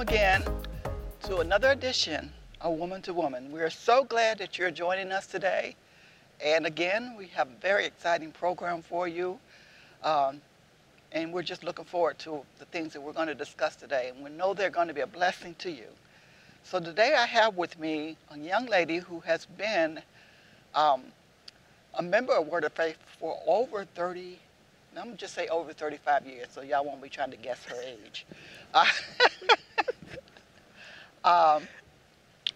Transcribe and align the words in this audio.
welcome 0.00 0.14
again 0.14 0.42
to 1.20 1.40
another 1.40 1.72
edition 1.72 2.32
of 2.62 2.78
Woman 2.78 3.02
to 3.02 3.12
Woman. 3.12 3.52
We 3.52 3.60
are 3.60 3.68
so 3.68 4.02
glad 4.02 4.38
that 4.38 4.56
you're 4.56 4.70
joining 4.70 5.12
us 5.12 5.26
today. 5.26 5.76
And 6.42 6.64
again, 6.64 7.16
we 7.18 7.26
have 7.26 7.48
a 7.48 7.60
very 7.60 7.84
exciting 7.84 8.32
program 8.32 8.80
for 8.80 9.06
you. 9.06 9.38
Um, 10.02 10.40
and 11.12 11.34
we're 11.34 11.42
just 11.42 11.64
looking 11.64 11.84
forward 11.84 12.18
to 12.20 12.40
the 12.58 12.64
things 12.66 12.94
that 12.94 13.02
we're 13.02 13.12
going 13.12 13.26
to 13.26 13.34
discuss 13.34 13.76
today. 13.76 14.10
And 14.14 14.24
we 14.24 14.30
know 14.30 14.54
they're 14.54 14.70
going 14.70 14.88
to 14.88 14.94
be 14.94 15.02
a 15.02 15.06
blessing 15.06 15.54
to 15.58 15.70
you. 15.70 15.88
So 16.64 16.80
today 16.80 17.14
I 17.14 17.26
have 17.26 17.58
with 17.58 17.78
me 17.78 18.16
a 18.30 18.38
young 18.38 18.64
lady 18.64 18.98
who 18.98 19.20
has 19.20 19.44
been 19.44 20.00
um, 20.74 21.02
a 21.98 22.02
member 22.02 22.32
of 22.32 22.46
Word 22.46 22.64
of 22.64 22.72
Faith 22.72 22.96
for 23.18 23.38
over 23.46 23.84
30, 23.84 24.38
I'm 24.96 25.04
going 25.04 25.16
to 25.16 25.20
just 25.20 25.34
say 25.34 25.46
over 25.48 25.74
35 25.74 26.26
years, 26.26 26.46
so 26.50 26.62
y'all 26.62 26.86
won't 26.86 27.02
be 27.02 27.10
trying 27.10 27.32
to 27.32 27.36
guess 27.36 27.62
her 27.64 27.76
age. 27.82 28.24
Uh, 28.72 28.86
um, 31.30 31.62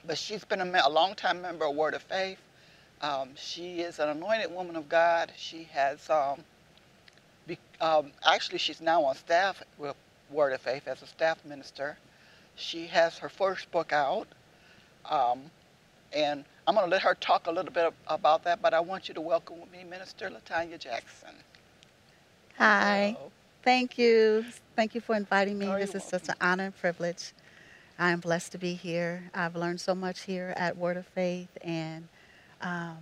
but 0.06 0.19
she's 0.19 0.45
been 0.45 0.60
a, 0.60 0.82
a 0.84 0.91
long-time 0.91 1.41
member 1.41 1.65
of 1.66 1.77
Word 1.77 1.95
of 1.95 2.02
Faith. 2.02 2.38
Um, 3.01 3.30
she 3.37 3.80
is 3.80 3.98
an 3.98 4.09
anointed 4.09 4.52
woman 4.52 4.74
of 4.76 4.88
God. 4.88 5.32
She 5.37 5.68
has, 5.73 6.10
um, 6.10 6.40
be, 7.46 7.59
um, 7.80 8.10
actually, 8.24 8.59
she's 8.59 8.80
now 8.80 9.04
on 9.04 9.15
staff 9.15 9.63
with 9.79 9.95
Word 10.30 10.52
of 10.52 10.60
Faith 10.60 10.88
as 10.88 11.02
a 11.02 11.07
staff 11.07 11.45
minister. 11.45 11.96
She 12.57 12.87
has 12.88 13.18
her 13.18 13.29
first 13.29 13.71
book 13.71 13.93
out, 13.93 14.26
um, 15.09 15.43
and 16.13 16.45
I'm 16.66 16.74
going 16.74 16.87
to 16.87 16.91
let 16.91 17.02
her 17.02 17.15
talk 17.15 17.46
a 17.46 17.51
little 17.52 17.73
bit 17.73 17.93
about 18.09 18.45
that, 18.45 18.60
but 18.60 18.74
I 18.74 18.80
want 18.80 19.09
you 19.09 19.15
to 19.15 19.20
welcome 19.20 19.60
with 19.60 19.70
me 19.70 19.85
Minister 19.85 20.30
LaTonya 20.30 20.79
Jackson. 20.79 21.35
Hi. 22.59 23.15
Hello. 23.16 23.30
Thank 23.63 23.98
you. 23.98 24.45
Thank 24.76 24.95
you 24.95 25.01
for 25.01 25.15
inviting 25.15 25.59
me. 25.59 25.66
Oh, 25.66 25.79
this 25.79 25.91
is 25.91 26.02
welcome. 26.02 26.18
such 26.20 26.29
an 26.29 26.35
honor 26.41 26.65
and 26.66 26.76
privilege. 26.76 27.32
I 27.98 28.10
am 28.10 28.20
blessed 28.20 28.52
to 28.52 28.59
be 28.59 28.74
here. 28.74 29.30
I've 29.34 29.54
learned 29.54 29.80
so 29.80 29.95
much 29.95 30.23
here 30.23 30.52
at 30.56 30.76
Word 30.76 30.96
of 30.96 31.06
Faith, 31.06 31.48
and 31.62 32.09
um, 32.60 32.98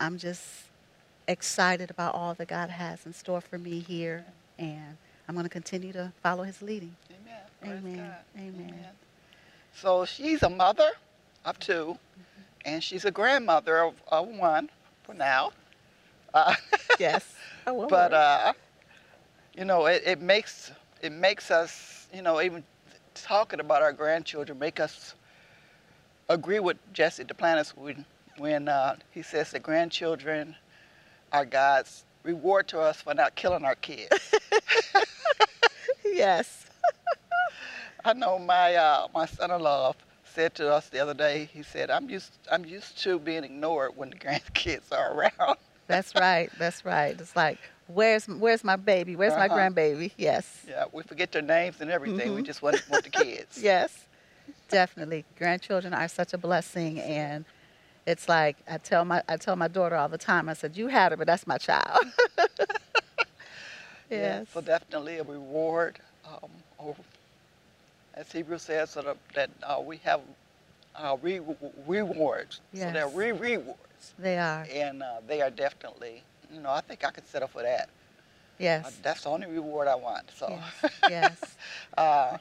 I'm 0.00 0.16
just 0.16 0.42
excited 1.28 1.90
about 1.90 2.14
all 2.14 2.32
that 2.34 2.48
God 2.48 2.70
has 2.70 3.04
in 3.04 3.12
store 3.12 3.42
for 3.42 3.58
me 3.58 3.80
here, 3.80 4.24
and 4.58 4.96
I'm 5.28 5.34
going 5.34 5.44
to 5.44 5.50
continue 5.50 5.92
to 5.92 6.12
follow 6.22 6.44
His 6.44 6.62
leading. 6.62 6.96
Amen. 7.62 7.78
Amen. 7.78 8.14
Amen. 8.38 8.68
Amen. 8.68 8.86
So 9.74 10.06
she's 10.06 10.42
a 10.42 10.50
mother 10.50 10.90
of 11.44 11.58
2 11.58 11.72
mm-hmm. 11.72 11.98
and 12.64 12.82
she's 12.82 13.04
a 13.04 13.10
grandmother 13.10 13.80
of, 13.84 13.94
of 14.08 14.28
one 14.28 14.70
for 15.02 15.14
now. 15.14 15.52
Uh, 16.32 16.54
yes. 16.98 17.34
but 17.64 18.14
uh, 18.14 18.52
you 19.54 19.64
know, 19.64 19.86
it, 19.86 20.02
it 20.06 20.20
makes 20.20 20.72
it 21.02 21.12
makes 21.12 21.50
us, 21.50 22.06
you 22.14 22.22
know, 22.22 22.40
even 22.40 22.62
talking 23.14 23.60
about 23.60 23.82
our 23.82 23.92
grandchildren, 23.92 24.58
make 24.58 24.80
us 24.80 25.14
agree 26.28 26.60
with 26.60 26.76
Jesse 26.92 27.24
Duplantis 27.24 27.76
when 27.76 28.04
when 28.38 28.68
uh, 28.68 28.96
he 29.10 29.22
says 29.22 29.50
that 29.50 29.62
grandchildren 29.62 30.56
are 31.32 31.44
God's 31.44 32.04
reward 32.22 32.68
to 32.68 32.80
us 32.80 33.02
for 33.02 33.14
not 33.14 33.34
killing 33.34 33.64
our 33.64 33.74
kids. 33.74 34.34
yes. 36.04 36.66
I 38.04 38.12
know 38.14 38.38
my 38.38 38.74
uh, 38.74 39.08
my 39.14 39.26
son-in-law 39.26 39.94
said 40.24 40.54
to 40.56 40.72
us 40.72 40.88
the 40.88 40.98
other 40.98 41.14
day. 41.14 41.48
He 41.52 41.62
said, 41.62 41.90
"I'm 41.90 42.08
used 42.08 42.32
I'm 42.50 42.64
used 42.64 42.98
to 43.02 43.18
being 43.18 43.44
ignored 43.44 43.92
when 43.96 44.10
the 44.10 44.16
grandkids 44.16 44.92
are 44.92 45.14
around." 45.14 45.58
That's 45.86 46.14
right. 46.14 46.50
That's 46.58 46.84
right. 46.84 47.20
It's 47.20 47.36
like, 47.36 47.58
where's 47.86 48.26
where's 48.26 48.64
my 48.64 48.76
baby? 48.76 49.16
Where's 49.16 49.32
uh-huh. 49.32 49.48
my 49.48 49.54
grandbaby? 49.54 50.12
Yes. 50.16 50.62
Yeah, 50.68 50.84
we 50.92 51.02
forget 51.02 51.32
their 51.32 51.42
names 51.42 51.80
and 51.80 51.90
everything. 51.90 52.28
Mm-hmm. 52.28 52.36
We 52.36 52.42
just 52.42 52.62
want, 52.62 52.82
want 52.90 53.04
the 53.04 53.10
kids. 53.24 53.62
yes, 53.62 54.06
definitely. 54.68 55.24
Grandchildren 55.38 55.94
are 55.94 56.08
such 56.08 56.32
a 56.32 56.38
blessing, 56.38 57.00
and 57.00 57.44
it's 58.06 58.28
like 58.28 58.56
I 58.68 58.78
tell 58.78 59.04
my 59.04 59.22
I 59.28 59.36
tell 59.36 59.56
my 59.56 59.68
daughter 59.68 59.96
all 59.96 60.08
the 60.08 60.18
time. 60.18 60.48
I 60.48 60.54
said, 60.54 60.76
"You 60.76 60.88
had 60.88 61.12
her, 61.12 61.16
but 61.16 61.26
that's 61.26 61.46
my 61.46 61.58
child." 61.58 62.04
yes. 62.38 62.68
Yeah, 64.10 64.44
so 64.52 64.60
definitely 64.60 65.18
a 65.18 65.24
reward. 65.24 65.98
Um, 66.26 66.50
or, 66.78 66.96
as 68.14 68.30
Hebrew 68.30 68.58
says, 68.58 68.90
so 68.90 69.02
that, 69.02 69.16
that 69.34 69.50
uh, 69.62 69.80
we 69.80 69.96
have 69.98 70.20
uh, 70.96 71.16
re- 71.22 71.40
rewards. 71.86 72.60
Yes. 72.72 72.88
So 72.88 72.92
they're 72.92 73.08
re 73.08 73.32
rewards. 73.32 73.78
They 74.18 74.38
are. 74.38 74.66
And 74.72 75.02
uh, 75.02 75.20
they 75.26 75.40
are 75.42 75.50
definitely, 75.50 76.22
you 76.52 76.60
know, 76.60 76.70
I 76.70 76.80
think 76.80 77.04
I 77.04 77.10
could 77.10 77.26
settle 77.26 77.48
for 77.48 77.62
that. 77.62 77.88
Yes. 78.58 78.86
Uh, 78.86 78.90
that's 79.02 79.22
the 79.22 79.30
only 79.30 79.46
reward 79.46 79.88
I 79.88 79.94
want. 79.94 80.30
So. 80.36 80.48
Yes. 80.50 80.92
yes. 81.10 81.56
Uh, 81.96 82.38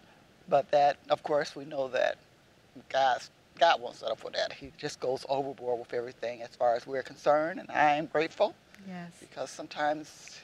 but 0.50 0.70
that, 0.72 0.98
of 1.10 1.24
course, 1.24 1.56
we 1.56 1.66
know 1.66 1.88
that 1.90 2.18
God's, 2.90 3.30
God 3.58 3.82
won't 3.82 3.96
settle 3.96 4.16
for 4.16 4.32
that. 4.32 4.54
He 4.54 4.72
just 4.78 5.00
goes 5.00 5.26
overboard 5.30 5.80
with 5.80 5.94
everything 5.94 6.42
as 6.42 6.50
far 6.50 6.76
as 6.76 6.86
we're 6.86 7.04
concerned, 7.04 7.60
and 7.60 7.70
I 7.72 7.96
am 7.96 8.08
grateful. 8.08 8.54
Yes. 8.88 9.12
Because 9.20 9.50
sometimes, 9.50 10.40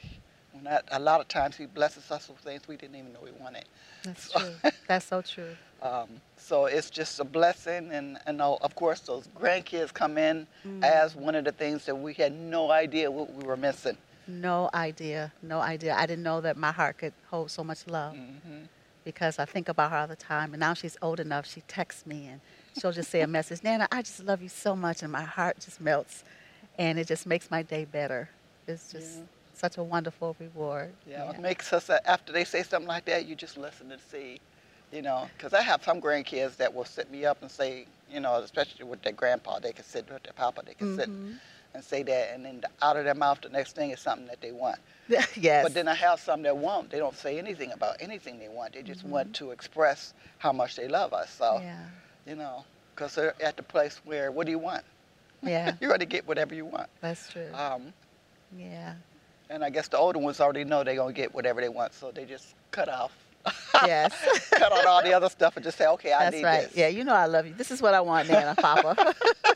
not, 0.62 0.86
a 0.92 1.00
lot 1.00 1.20
of 1.20 1.28
times, 1.28 1.58
He 1.58 1.66
blesses 1.66 2.10
us 2.12 2.30
with 2.30 2.38
things 2.40 2.68
we 2.68 2.78
didn't 2.78 2.96
even 2.96 3.14
know 3.14 3.20
we 3.24 3.32
wanted. 3.32 3.66
That's 4.04 4.32
so, 4.32 4.40
true. 4.40 4.72
That's 4.88 5.06
so 5.06 5.22
true. 5.22 5.56
Um, 5.82 6.10
so 6.38 6.66
it's 6.66 6.90
just 6.90 7.20
a 7.20 7.24
blessing, 7.24 7.92
and, 7.92 8.18
and 8.26 8.42
of 8.42 8.76
course 8.76 9.02
those 9.02 9.28
grandkids 9.40 9.94
come 9.94 10.18
in 10.18 10.48
mm. 10.66 10.84
as 10.84 11.16
one 11.16 11.36
of 11.36 11.46
the 11.46 11.52
things 11.52 11.86
that 11.86 11.96
we 11.96 12.14
had 12.14 12.34
no 12.34 12.72
idea 12.72 13.12
what 13.12 13.34
we 13.34 13.44
were 13.44 13.58
missing. 13.58 13.98
No 14.28 14.70
idea, 14.74 15.32
no 15.42 15.60
idea. 15.60 15.96
I 15.96 16.06
didn't 16.06 16.24
know 16.24 16.42
that 16.42 16.58
my 16.58 16.72
heart 16.72 16.98
could 16.98 17.14
hold 17.30 17.52
so 17.52 17.64
much 17.64 17.88
love 17.88 18.16
mm-hmm. 18.16 18.64
because 19.06 19.40
I 19.40 19.46
think 19.46 19.70
about 19.70 19.92
her 19.92 19.98
all 19.98 20.08
the 20.08 20.16
time, 20.16 20.54
and 20.54 20.60
now 20.60 20.74
she's 20.74 20.98
old 21.02 21.20
enough. 21.20 21.46
She 21.48 21.62
texts 21.62 22.06
me 22.06 22.28
and 22.28 22.42
she'll 22.80 22.92
just 22.92 23.10
say 23.10 23.22
a 23.22 23.28
message, 23.28 23.64
Nana, 23.64 23.88
I 23.92 24.02
just 24.02 24.24
love 24.24 24.42
you 24.42 24.50
so 24.50 24.76
much, 24.76 25.04
and 25.04 25.12
my 25.12 25.24
heart 25.24 25.60
just 25.60 25.80
melts, 25.80 26.24
and 26.78 26.98
it 26.98 27.08
just 27.08 27.26
makes 27.26 27.52
my 27.52 27.62
day 27.62 27.86
better. 27.86 28.30
It's 28.68 28.92
just. 28.92 29.18
Yeah 29.18 29.24
such 29.58 29.78
a 29.78 29.84
wonderful 29.84 30.36
reward. 30.40 30.94
Yeah, 31.08 31.24
yeah, 31.24 31.32
it 31.32 31.40
makes 31.40 31.74
us, 31.74 31.90
uh, 31.90 31.98
after 32.06 32.32
they 32.32 32.44
say 32.44 32.62
something 32.62 32.88
like 32.88 33.06
that, 33.06 33.26
you 33.26 33.36
just 33.36 33.58
listen 33.58 33.92
and 33.92 34.00
see 34.00 34.40
you 34.92 35.02
know, 35.02 35.30
because 35.38 35.54
I 35.54 35.62
have 35.62 35.84
some 35.84 36.02
grandkids 36.02 36.58
that 36.58 36.74
will 36.74 36.86
sit 36.86 37.12
me 37.12 37.26
up 37.26 37.42
and 37.42 37.52
say, 37.52 37.86
you 38.12 38.20
know, 38.20 38.36
especially 38.36 38.86
with 38.86 39.02
their 39.02 39.14
grandpa, 39.14 39.60
they 39.60 39.74
can 39.74 39.84
sit 39.84 40.12
with 40.12 40.24
their 40.24 40.34
papa, 40.34 40.62
they 40.66 40.74
can 40.74 40.98
mm-hmm. 40.98 41.28
sit 41.30 41.40
and 41.74 41.84
say 41.84 42.04
that, 42.04 42.34
and 42.34 42.46
then 42.46 42.64
out 42.82 42.98
of 42.98 43.04
their 43.04 43.14
mouth, 43.14 43.42
the 43.42 43.50
next 43.50 43.76
thing 43.76 43.92
is 43.92 44.00
something 44.00 44.28
that 44.28 44.42
they 44.42 44.52
want. 44.52 44.80
yes. 45.08 45.64
But 45.64 45.74
then 45.74 45.88
I 45.88 45.94
have 45.96 46.20
some 46.20 46.42
that 46.44 46.58
won't. 46.58 46.90
They 46.90 46.98
don't 46.98 47.16
say 47.16 47.38
anything 47.38 47.72
about 47.72 47.98
anything 48.00 48.40
they 48.40 48.48
want. 48.48 48.74
They 48.74 48.82
just 48.82 49.02
mm-hmm. 49.02 49.10
want 49.12 49.36
to 49.36 49.52
express 49.52 50.14
how 50.38 50.52
much 50.52 50.76
they 50.76 50.88
love 50.88 51.14
us. 51.14 51.32
So, 51.32 51.60
yeah. 51.62 51.84
you 52.26 52.36
know, 52.36 52.64
because 52.96 53.16
they're 53.16 53.36
at 53.42 53.58
the 53.58 53.64
place 53.64 54.02
where, 54.06 54.32
what 54.32 54.46
do 54.46 54.52
you 54.52 54.60
want? 54.60 54.84
Yeah. 55.44 55.74
You're 55.80 55.90
going 55.90 56.00
to 56.00 56.08
get 56.08 56.28
whatever 56.28 56.56
you 56.56 56.66
want. 56.66 56.90
That's 57.00 57.30
true. 57.30 57.46
Um, 57.54 57.94
yeah. 58.58 58.96
And 59.52 59.64
I 59.64 59.70
guess 59.70 59.88
the 59.88 59.96
older 59.96 60.18
ones 60.18 60.42
already 60.42 60.64
know 60.64 60.84
they're 60.84 60.96
going 60.96 61.14
to 61.14 61.22
get 61.22 61.32
whatever 61.32 61.62
they 61.62 61.70
want, 61.70 61.94
so 61.94 62.10
they 62.10 62.26
just 62.26 62.56
cut 62.72 62.90
off 62.90 63.12
Yes. 63.86 64.14
Cut 64.52 64.72
out 64.72 64.86
all 64.86 65.04
the 65.04 65.14
other 65.14 65.30
stuff 65.30 65.56
and 65.56 65.64
just 65.64 65.78
say, 65.78 65.88
okay, 65.88 66.14
I 66.14 66.26
that's 66.26 66.36
need 66.36 66.44
right. 66.44 66.68
this. 66.68 66.76
Yeah, 66.76 66.88
you 66.88 67.04
know 67.04 67.14
I 67.14 67.26
love 67.26 67.46
you. 67.46 67.54
This 67.54 67.72
is 67.72 67.82
what 67.82 67.94
I 67.94 68.02
want, 68.02 68.28
Nana, 68.30 68.56
Papa. 68.56 69.14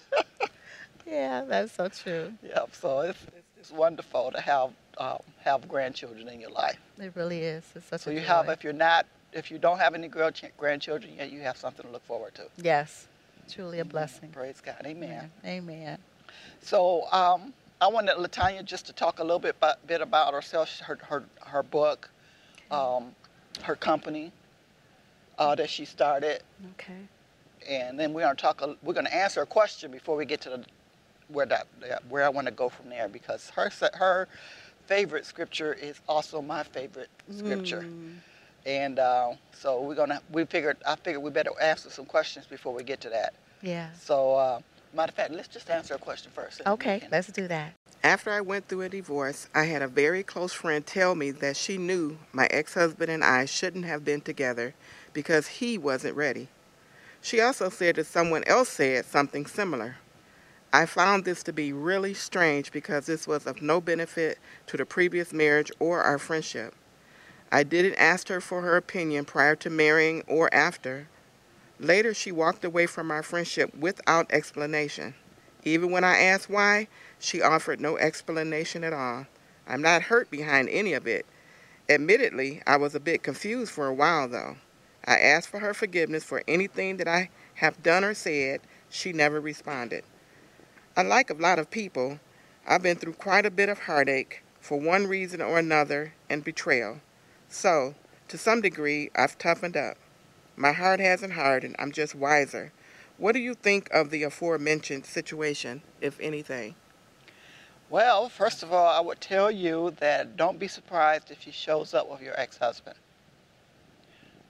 yeah, 1.08 1.44
that's 1.48 1.74
so 1.74 1.88
true. 1.88 2.34
Yeah, 2.44 2.66
so 2.72 3.00
it's, 3.02 3.24
it's, 3.36 3.48
it's 3.60 3.72
wonderful 3.72 4.32
to 4.32 4.42
have 4.42 4.72
um, 4.98 5.20
have 5.40 5.68
grandchildren 5.68 6.28
in 6.28 6.40
your 6.40 6.52
life. 6.52 6.78
It 7.00 7.14
really 7.16 7.40
is. 7.40 7.64
It's 7.76 7.88
such 7.88 8.02
so 8.02 8.12
a 8.12 8.14
you 8.14 8.20
joy. 8.20 8.26
have, 8.28 8.50
if 8.50 8.64
you're 8.64 8.74
not, 8.74 9.06
if 9.34 9.50
you 9.50 9.58
don't 9.58 9.80
have 9.80 9.96
any 9.96 10.08
grandchildren 10.08 11.14
yet, 11.18 11.32
you 11.32 11.42
have 11.42 11.58
something 11.58 11.86
to 11.86 11.92
look 11.92 12.06
forward 12.06 12.36
to. 12.36 12.44
Yes, 12.58 13.08
truly 13.50 13.80
a 13.80 13.86
blessing. 13.86 14.30
Praise 14.30 14.62
God. 14.62 14.82
Amen. 14.86 15.32
Yeah. 15.44 15.50
Amen. 15.50 15.98
So 16.62 17.06
um, 17.12 17.54
I 17.80 17.88
wanted 17.88 18.18
LaTonya 18.18 18.64
just 18.64 18.86
to 18.88 18.94
talk 18.94 19.20
a 19.20 19.24
little 19.24 19.40
bit 19.40 19.56
about, 19.58 19.86
bit 19.88 20.02
about 20.02 20.34
herself, 20.34 20.80
her 20.82 21.00
her, 21.02 21.24
her 21.48 21.64
book, 21.64 22.10
um, 22.70 23.16
her 23.63 23.75
company 23.75 24.31
uh, 25.38 25.56
that 25.56 25.69
she 25.69 25.86
started. 25.86 26.42
Okay. 26.74 27.07
And 27.68 28.00
then 28.00 28.13
we're 28.13 28.21
gonna 28.21 28.36
talk. 28.36 28.62
We're 28.81 28.94
gonna 28.94 29.09
answer 29.09 29.42
a 29.42 29.45
question 29.45 29.92
before 29.92 30.15
we 30.15 30.25
get 30.25 30.42
to 30.42 30.50
the 30.50 30.65
where 31.27 31.45
that 31.45 31.68
where 32.09 32.25
I 32.25 32.30
want 32.30 32.48
to 32.48 32.53
go 32.53 32.69
from 32.69 32.89
there 32.89 33.07
because 33.07 33.50
her 33.51 33.71
her 33.94 34.27
favorite 34.88 35.25
scripture 35.25 35.74
is 35.74 36.01
also 36.07 36.42
my 36.42 36.63
favorite 36.63 37.09
scripture. 37.31 37.81
Mm. 37.81 38.18
And 38.65 39.00
uh, 39.00 39.33
so 39.53 39.81
we're 39.81 39.95
gonna 39.95 40.21
we 40.31 40.45
figured 40.45 40.77
I 40.86 40.95
figured 40.95 41.24
we 41.24 41.30
better 41.31 41.51
answer 41.62 41.89
some 41.89 42.06
questions 42.06 42.45
before 42.45 42.74
we 42.74 42.83
get 42.83 43.01
to 43.01 43.09
that. 43.09 43.33
Yeah. 43.62 43.92
So 43.94 44.36
uh, 44.36 44.59
matter 44.94 45.12
of 45.12 45.15
fact, 45.15 45.31
let's 45.31 45.48
just 45.48 45.69
answer 45.69 45.94
a 45.95 46.00
question 46.00 46.31
first. 46.33 46.62
Okay, 46.65 47.07
let's 47.12 47.27
do 47.27 47.48
that. 47.48 47.74
After 48.03 48.31
I 48.31 48.42
went 48.42 48.68
through 48.68 48.81
a 48.81 48.89
divorce, 48.89 49.48
I 49.53 49.65
had 49.65 49.83
a 49.83 49.88
very 49.88 50.24
close 50.24 50.53
friend 50.53 50.83
tell 50.83 51.13
me 51.13 51.30
that 51.31 51.56
she 51.56 51.77
knew 51.77 52.18
my 52.31 52.48
ex 52.50 52.74
husband 52.74 53.12
and 53.12 53.24
I 53.24 53.45
shouldn't 53.45 53.86
have 53.86 54.03
been 54.03 54.21
together 54.21 54.74
because 55.13 55.45
he 55.48 55.77
wasn't 55.77 56.15
ready. 56.15 56.48
She 57.21 57.39
also 57.39 57.69
said 57.69 57.98
that 57.98 58.07
someone 58.07 58.44
else 58.45 58.69
said 58.69 59.06
something 59.06 59.45
similar. 59.45 59.98
I 60.74 60.88
found 60.88 61.25
this 61.25 61.44
to 61.44 61.53
be 61.53 61.74
really 61.74 62.15
strange 62.15 62.71
because 62.71 63.06
this 63.06 63.27
was 63.27 63.45
of 63.45 63.62
no 63.62 63.80
benefit 63.80 64.39
to 64.68 64.77
the 64.77 64.86
previous 64.86 65.31
marriage 65.31 65.71
or 65.77 66.01
our 66.01 66.18
friendship. 66.18 66.74
I 67.51 67.62
didn't 67.62 67.95
ask 67.95 68.30
her 68.30 68.42
for 68.42 68.62
her 68.62 68.77
opinion 68.77 69.25
prior 69.25 69.56
to 69.57 69.69
marrying 69.69 70.24
or 70.27 70.51
after, 70.53 71.07
Later, 71.80 72.13
she 72.13 72.31
walked 72.31 72.63
away 72.63 72.86
from 72.86 73.09
our 73.09 73.24
friendship 73.24 73.75
without 73.75 74.31
explanation. 74.31 75.15
Even 75.63 75.89
when 75.92 76.03
I 76.03 76.19
asked 76.19 76.48
why, 76.48 76.88
she 77.22 77.40
offered 77.40 77.80
no 77.80 77.98
explanation 77.98 78.84
at 78.84 78.94
all. 78.94 79.28
I'm 79.68 79.84
not 79.84 80.02
hurt 80.02 80.32
behind 80.32 80.70
any 80.70 80.94
of 80.94 81.06
it. 81.06 81.26
Admittedly, 81.88 82.64
I 82.66 82.78
was 82.78 82.96
a 82.96 83.00
bit 83.00 83.22
confused 83.22 83.72
for 83.72 83.86
a 83.86 83.94
while, 83.94 84.28
though. 84.28 84.58
I 85.06 85.20
asked 85.20 85.50
for 85.50 85.60
her 85.60 85.76
forgiveness 85.76 86.24
for 86.24 86.44
anything 86.48 86.98
that 86.98 87.08
I 87.08 87.30
have 87.56 87.84
done 87.84 88.04
or 88.04 88.16
said. 88.16 88.62
She 88.90 89.14
never 89.14 89.40
responded. 89.40 90.04
Unlike 90.98 91.30
a 91.30 91.36
lot 91.36 91.60
of 91.60 91.70
people, 91.70 92.20
I've 92.68 92.82
been 92.82 92.98
through 92.98 93.14
quite 93.14 93.46
a 93.46 93.52
bit 93.52 93.70
of 93.70 93.82
heartache 93.82 94.42
for 94.60 94.80
one 94.80 95.06
reason 95.06 95.42
or 95.42 95.60
another 95.60 96.14
and 96.28 96.44
betrayal. 96.44 97.02
So, 97.50 97.94
to 98.30 98.38
some 98.38 98.62
degree, 98.62 99.12
I've 99.16 99.38
toughened 99.38 99.78
up. 99.78 99.98
My 100.56 100.72
heart 100.72 101.00
hasn't 101.00 101.34
hardened, 101.34 101.76
I'm 101.78 101.92
just 101.92 102.16
wiser. 102.16 102.72
What 103.18 103.34
do 103.34 103.40
you 103.40 103.54
think 103.54 103.90
of 103.92 104.10
the 104.10 104.24
aforementioned 104.24 105.06
situation, 105.06 105.84
if 106.02 106.20
anything? 106.20 106.74
Well, 107.92 108.30
first 108.30 108.64
of 108.64 108.72
all, 108.72 108.88
I 108.88 109.02
would 109.02 109.20
tell 109.20 109.52
you 109.52 109.94
that 110.00 110.38
don't 110.38 110.58
be 110.58 110.70
surprised 110.70 111.30
if 111.30 111.42
she 111.42 111.52
shows 111.52 111.94
up 111.94 112.10
with 112.10 112.22
your 112.22 112.40
ex 112.40 112.58
husband. 112.58 112.96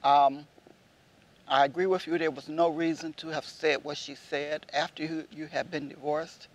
Um, 0.04 0.46
I 1.48 1.64
agree 1.64 1.86
with 1.86 2.06
you, 2.06 2.16
there 2.18 2.30
was 2.30 2.48
no 2.48 2.68
reason 2.68 3.12
to 3.14 3.28
have 3.30 3.44
said 3.44 3.82
what 3.82 3.96
she 3.96 4.14
said 4.14 4.66
after 4.72 5.02
you, 5.02 5.24
you 5.32 5.46
had 5.46 5.72
been 5.72 5.88
divorced. 5.88 6.46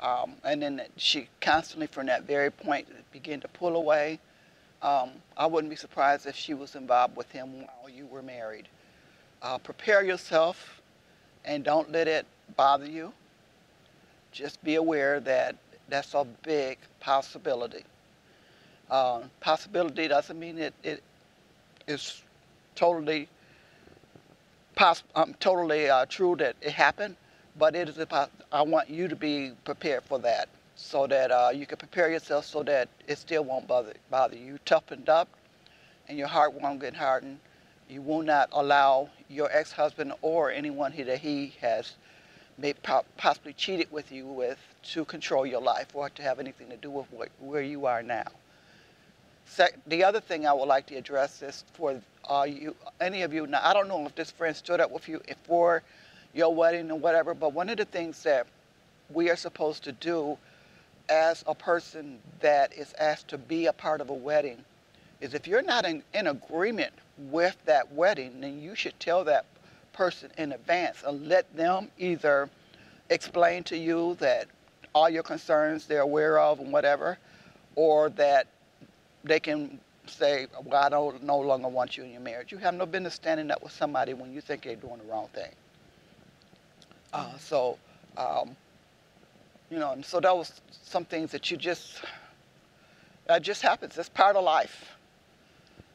Um, 0.00 0.34
and 0.44 0.62
then 0.62 0.82
she 0.96 1.26
constantly, 1.40 1.88
from 1.88 2.06
that 2.06 2.22
very 2.22 2.52
point, 2.52 2.86
began 3.10 3.40
to 3.40 3.48
pull 3.48 3.74
away. 3.74 4.20
Um, 4.82 5.10
I 5.36 5.46
wouldn't 5.46 5.68
be 5.68 5.74
surprised 5.76 6.26
if 6.26 6.36
she 6.36 6.54
was 6.54 6.76
involved 6.76 7.16
with 7.16 7.32
him 7.32 7.66
while 7.80 7.90
you 7.90 8.06
were 8.06 8.22
married. 8.22 8.68
Uh, 9.42 9.58
prepare 9.58 10.04
yourself 10.04 10.80
and 11.44 11.64
don't 11.64 11.90
let 11.90 12.06
it 12.06 12.24
bother 12.56 12.86
you. 12.86 13.12
Just 14.30 14.62
be 14.62 14.76
aware 14.76 15.18
that 15.18 15.56
that's 15.88 16.14
a 16.14 16.24
big 16.42 16.78
possibility. 17.00 17.84
Uh, 18.90 19.22
possibility 19.40 20.08
doesn't 20.08 20.38
mean 20.38 20.58
it, 20.58 20.74
it 20.82 21.02
is 21.86 22.22
totally 22.74 23.28
poss- 24.74 25.04
um, 25.14 25.34
totally 25.40 25.88
uh, 25.90 26.06
true 26.06 26.36
that 26.36 26.56
it 26.62 26.72
happened, 26.72 27.16
but 27.58 27.74
it 27.74 27.88
is 27.88 27.98
I 28.52 28.62
want 28.62 28.88
you 28.88 29.08
to 29.08 29.16
be 29.16 29.52
prepared 29.64 30.04
for 30.04 30.18
that 30.20 30.48
so 30.76 31.06
that 31.06 31.30
uh, 31.30 31.50
you 31.52 31.66
can 31.66 31.78
prepare 31.78 32.10
yourself 32.10 32.44
so 32.46 32.62
that 32.64 32.88
it 33.06 33.18
still 33.18 33.44
won't 33.44 33.66
bother, 33.66 33.94
bother 34.10 34.36
you. 34.36 34.58
Toughened 34.64 35.08
up 35.08 35.28
and 36.08 36.18
your 36.18 36.28
heart 36.28 36.54
won't 36.54 36.80
get 36.80 36.94
hardened. 36.94 37.38
You 37.88 38.02
will 38.02 38.22
not 38.22 38.48
allow 38.52 39.10
your 39.28 39.50
ex-husband 39.52 40.12
or 40.22 40.50
anyone 40.50 40.92
he, 40.92 41.02
that 41.04 41.18
he 41.20 41.54
has 41.60 41.94
may 42.58 42.74
possibly 43.16 43.52
cheated 43.52 43.90
with 43.90 44.10
you 44.10 44.26
with 44.26 44.58
to 44.82 45.04
control 45.04 45.46
your 45.46 45.62
life 45.62 45.88
or 45.94 46.10
to 46.10 46.22
have 46.22 46.40
anything 46.40 46.68
to 46.68 46.76
do 46.76 46.90
with 46.90 47.06
what, 47.12 47.28
where 47.38 47.62
you 47.62 47.86
are 47.86 48.02
now. 48.02 48.26
the 49.86 50.04
other 50.04 50.20
thing 50.20 50.46
I 50.46 50.52
would 50.52 50.68
like 50.68 50.86
to 50.86 50.96
address 50.96 51.40
is 51.40 51.64
for 51.74 52.00
uh, 52.28 52.46
you, 52.48 52.74
any 53.00 53.22
of 53.22 53.32
you. 53.32 53.46
Now, 53.46 53.60
I 53.62 53.72
don't 53.72 53.88
know 53.88 54.04
if 54.06 54.14
this 54.14 54.30
friend 54.30 54.54
stood 54.54 54.80
up 54.80 54.90
with 54.90 55.08
you 55.08 55.22
for 55.44 55.82
your 56.34 56.54
wedding 56.54 56.90
or 56.90 56.98
whatever, 56.98 57.32
but 57.32 57.52
one 57.52 57.68
of 57.68 57.78
the 57.78 57.84
things 57.84 58.22
that 58.24 58.46
we 59.10 59.30
are 59.30 59.36
supposed 59.36 59.84
to 59.84 59.92
do 59.92 60.36
as 61.08 61.42
a 61.46 61.54
person 61.54 62.18
that 62.40 62.72
is 62.76 62.92
asked 62.98 63.28
to 63.28 63.38
be 63.38 63.66
a 63.66 63.72
part 63.72 64.00
of 64.00 64.10
a 64.10 64.14
wedding 64.14 64.64
is 65.20 65.32
if 65.32 65.46
you're 65.46 65.62
not 65.62 65.84
in, 65.84 66.02
in 66.12 66.26
agreement 66.26 66.92
with 67.16 67.56
that 67.64 67.92
wedding, 67.92 68.40
then 68.40 68.60
you 68.60 68.74
should 68.74 68.98
tell 69.00 69.24
that 69.24 69.46
person 69.92 70.30
in 70.38 70.52
advance 70.52 71.02
and 71.06 71.28
let 71.28 71.54
them 71.56 71.88
either 71.98 72.48
explain 73.10 73.64
to 73.64 73.76
you 73.76 74.16
that 74.20 74.46
all 74.94 75.08
your 75.08 75.22
concerns 75.22 75.86
they're 75.86 76.00
aware 76.00 76.38
of 76.38 76.60
and 76.60 76.72
whatever, 76.72 77.18
or 77.76 78.10
that 78.10 78.46
they 79.24 79.40
can 79.40 79.78
say, 80.06 80.46
well, 80.64 80.82
I 80.82 80.88
don't 80.88 81.22
no 81.22 81.38
longer 81.38 81.68
want 81.68 81.96
you 81.96 82.04
in 82.04 82.10
your 82.12 82.20
marriage. 82.20 82.52
You 82.52 82.58
have 82.58 82.74
no 82.74 82.86
business 82.86 83.14
standing 83.14 83.50
up 83.50 83.62
with 83.62 83.72
somebody 83.72 84.14
when 84.14 84.32
you 84.32 84.40
think 84.40 84.62
they're 84.62 84.76
doing 84.76 84.98
the 84.98 85.10
wrong 85.10 85.28
thing. 85.34 85.50
Uh, 87.12 87.36
so, 87.38 87.78
um, 88.16 88.56
you 89.70 89.78
know, 89.78 89.92
and 89.92 90.04
so 90.04 90.20
that 90.20 90.36
was 90.36 90.60
some 90.82 91.04
things 91.04 91.30
that 91.32 91.50
you 91.50 91.56
just, 91.56 92.02
that 93.26 93.42
just 93.42 93.62
happens. 93.62 93.96
It's 93.98 94.08
part 94.08 94.36
of 94.36 94.44
life. 94.44 94.97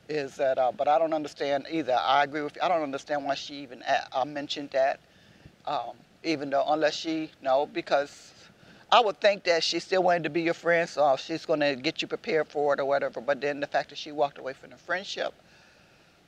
Is 0.09 0.35
that, 0.35 0.57
uh, 0.57 0.71
but 0.75 0.87
I 0.87 0.99
don't 0.99 1.13
understand 1.13 1.67
either. 1.71 1.97
I 1.99 2.23
agree 2.23 2.41
with 2.41 2.55
you. 2.55 2.61
I 2.61 2.67
don't 2.67 2.83
understand 2.83 3.23
why 3.23 3.35
she 3.35 3.55
even 3.55 3.81
uh, 3.83 4.25
mentioned 4.25 4.71
that. 4.71 4.99
Um, 5.65 5.95
even 6.23 6.49
though, 6.49 6.65
unless 6.67 6.93
she, 6.93 7.31
no, 7.41 7.65
because 7.65 8.33
I 8.91 8.99
would 8.99 9.19
think 9.19 9.43
that 9.45 9.63
she 9.63 9.79
still 9.79 10.03
wanted 10.03 10.23
to 10.23 10.29
be 10.29 10.41
your 10.41 10.53
friend, 10.53 10.89
so 10.89 11.15
she's 11.17 11.45
going 11.45 11.61
to 11.61 11.75
get 11.75 12.01
you 12.01 12.07
prepared 12.07 12.47
for 12.47 12.73
it 12.73 12.79
or 12.79 12.85
whatever. 12.85 13.21
But 13.21 13.39
then 13.39 13.59
the 13.59 13.67
fact 13.67 13.89
that 13.89 13.97
she 13.97 14.11
walked 14.11 14.37
away 14.37 14.53
from 14.53 14.71
the 14.71 14.77
friendship, 14.77 15.33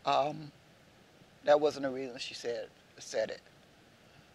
um, 0.05 0.51
that 1.43 1.59
wasn't 1.59 1.83
the 1.83 1.91
reason 1.91 2.17
she 2.17 2.33
said 2.33 2.67
said 2.97 3.29
it. 3.29 3.41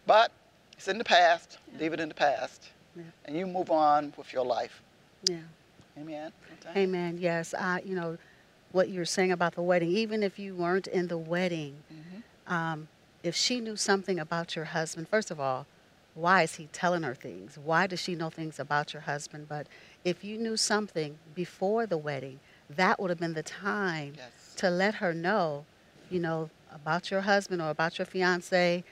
But 0.06 0.32
it's 0.76 0.88
in 0.88 0.98
the 0.98 1.04
past. 1.04 1.58
Yeah. 1.72 1.80
Leave 1.80 1.92
it 1.94 2.00
in 2.00 2.08
the 2.08 2.14
past, 2.14 2.68
yeah. 2.94 3.04
and 3.24 3.36
you 3.36 3.46
move 3.46 3.70
on 3.70 4.12
with 4.16 4.32
your 4.32 4.44
life. 4.44 4.82
Yeah. 5.24 5.38
Amen. 5.98 6.32
Amen. 6.76 7.18
Yes. 7.18 7.52
I, 7.52 7.82
you 7.84 7.94
know, 7.94 8.16
what 8.72 8.88
you're 8.88 9.04
saying 9.04 9.32
about 9.32 9.54
the 9.54 9.62
wedding. 9.62 9.90
Even 9.90 10.22
if 10.22 10.38
you 10.38 10.54
weren't 10.54 10.86
in 10.86 11.08
the 11.08 11.18
wedding, 11.18 11.76
mm-hmm. 11.92 12.52
um, 12.52 12.88
if 13.22 13.34
she 13.34 13.60
knew 13.60 13.76
something 13.76 14.18
about 14.18 14.56
your 14.56 14.66
husband, 14.66 15.08
first 15.08 15.30
of 15.30 15.40
all, 15.40 15.66
why 16.14 16.42
is 16.42 16.56
he 16.56 16.68
telling 16.72 17.02
her 17.02 17.14
things? 17.14 17.58
Why 17.62 17.86
does 17.86 18.00
she 18.00 18.14
know 18.14 18.30
things 18.30 18.58
about 18.58 18.92
your 18.92 19.02
husband? 19.02 19.48
But 19.48 19.66
if 20.04 20.24
you 20.24 20.38
knew 20.38 20.56
something 20.56 21.18
before 21.34 21.86
the 21.86 21.98
wedding, 21.98 22.40
that 22.68 23.00
would 23.00 23.10
have 23.10 23.20
been 23.20 23.34
the 23.34 23.42
time 23.42 24.14
yes. 24.16 24.54
to 24.56 24.70
let 24.70 24.96
her 24.96 25.14
know, 25.14 25.64
you 26.10 26.20
know, 26.20 26.50
about 26.72 27.10
your 27.10 27.22
husband 27.22 27.60
or 27.60 27.70
about 27.70 27.98
your 27.98 28.06
fiance. 28.06 28.84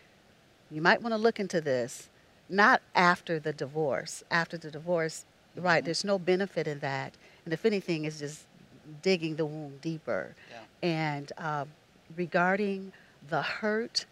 You 0.70 0.82
might 0.82 1.02
want 1.02 1.12
to 1.12 1.18
look 1.18 1.40
into 1.40 1.60
this. 1.60 2.08
Not 2.48 2.82
after 2.94 3.38
the 3.38 3.52
divorce. 3.52 4.24
After 4.30 4.56
the 4.56 4.70
divorce, 4.70 5.24
mm-hmm. 5.56 5.66
right, 5.66 5.84
there's 5.84 6.04
no 6.04 6.18
benefit 6.18 6.66
in 6.66 6.78
that. 6.80 7.14
And 7.44 7.52
if 7.52 7.64
anything, 7.66 8.04
it's 8.04 8.20
just 8.20 8.44
digging 9.02 9.36
the 9.36 9.46
wound 9.46 9.80
deeper. 9.80 10.34
Yeah. 10.50 10.88
And 10.88 11.32
uh, 11.38 11.64
regarding 12.16 12.92
the 13.28 13.42
hurt, 13.42 14.06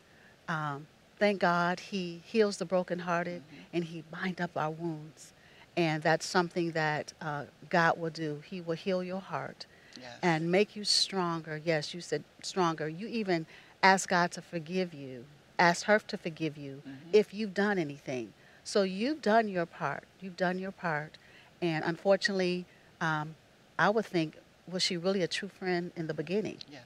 um, 0.49 0.87
thank 1.18 1.40
God 1.40 1.80
he 1.80 2.23
heals 2.25 2.56
the 2.56 2.64
brokenhearted 2.64 3.42
mm-hmm. 3.42 3.62
and 3.73 3.85
he 3.85 4.02
bind 4.11 4.40
up 4.40 4.50
our 4.56 4.71
wounds. 4.71 5.33
And 5.76 6.02
that's 6.02 6.25
something 6.25 6.73
that 6.73 7.12
uh, 7.21 7.45
God 7.68 7.99
will 7.99 8.11
do. 8.11 8.42
He 8.49 8.61
will 8.61 8.75
heal 8.76 9.02
your 9.02 9.21
heart 9.21 9.66
yes. 10.00 10.18
and 10.23 10.50
make 10.50 10.75
you 10.75 10.85
stronger. 10.85 11.61
Yes, 11.62 11.92
you 11.92 12.00
said 12.00 12.25
stronger. 12.42 12.88
You 12.88 13.06
even 13.09 13.47
ask 13.83 14.09
God 14.09 14.30
to 14.33 14.42
forgive 14.42 14.95
you, 14.95 15.25
ask 15.59 15.85
her 15.85 15.99
to 15.99 16.16
forgive 16.16 16.56
you 16.56 16.83
mm-hmm. 16.87 17.11
if 17.12 17.35
you've 17.35 17.52
done 17.52 17.78
anything. 17.78 18.33
So 18.64 18.83
you've 18.83 19.23
done 19.23 19.49
your 19.49 19.66
part. 19.66 20.04
You've 20.21 20.37
done 20.37 20.59
your 20.59 20.73
part. 20.73 21.18
And 21.62 21.85
unfortunately, 21.85 22.66
um, 23.00 23.35
I 23.78 23.90
would 23.90 24.06
think, 24.06 24.38
was 24.70 24.82
she 24.82 24.96
really 24.96 25.23
a 25.23 25.28
true 25.28 25.49
friend 25.49 25.92
in 25.96 26.06
the 26.06 26.14
beginning? 26.14 26.58
Yes. 26.70 26.85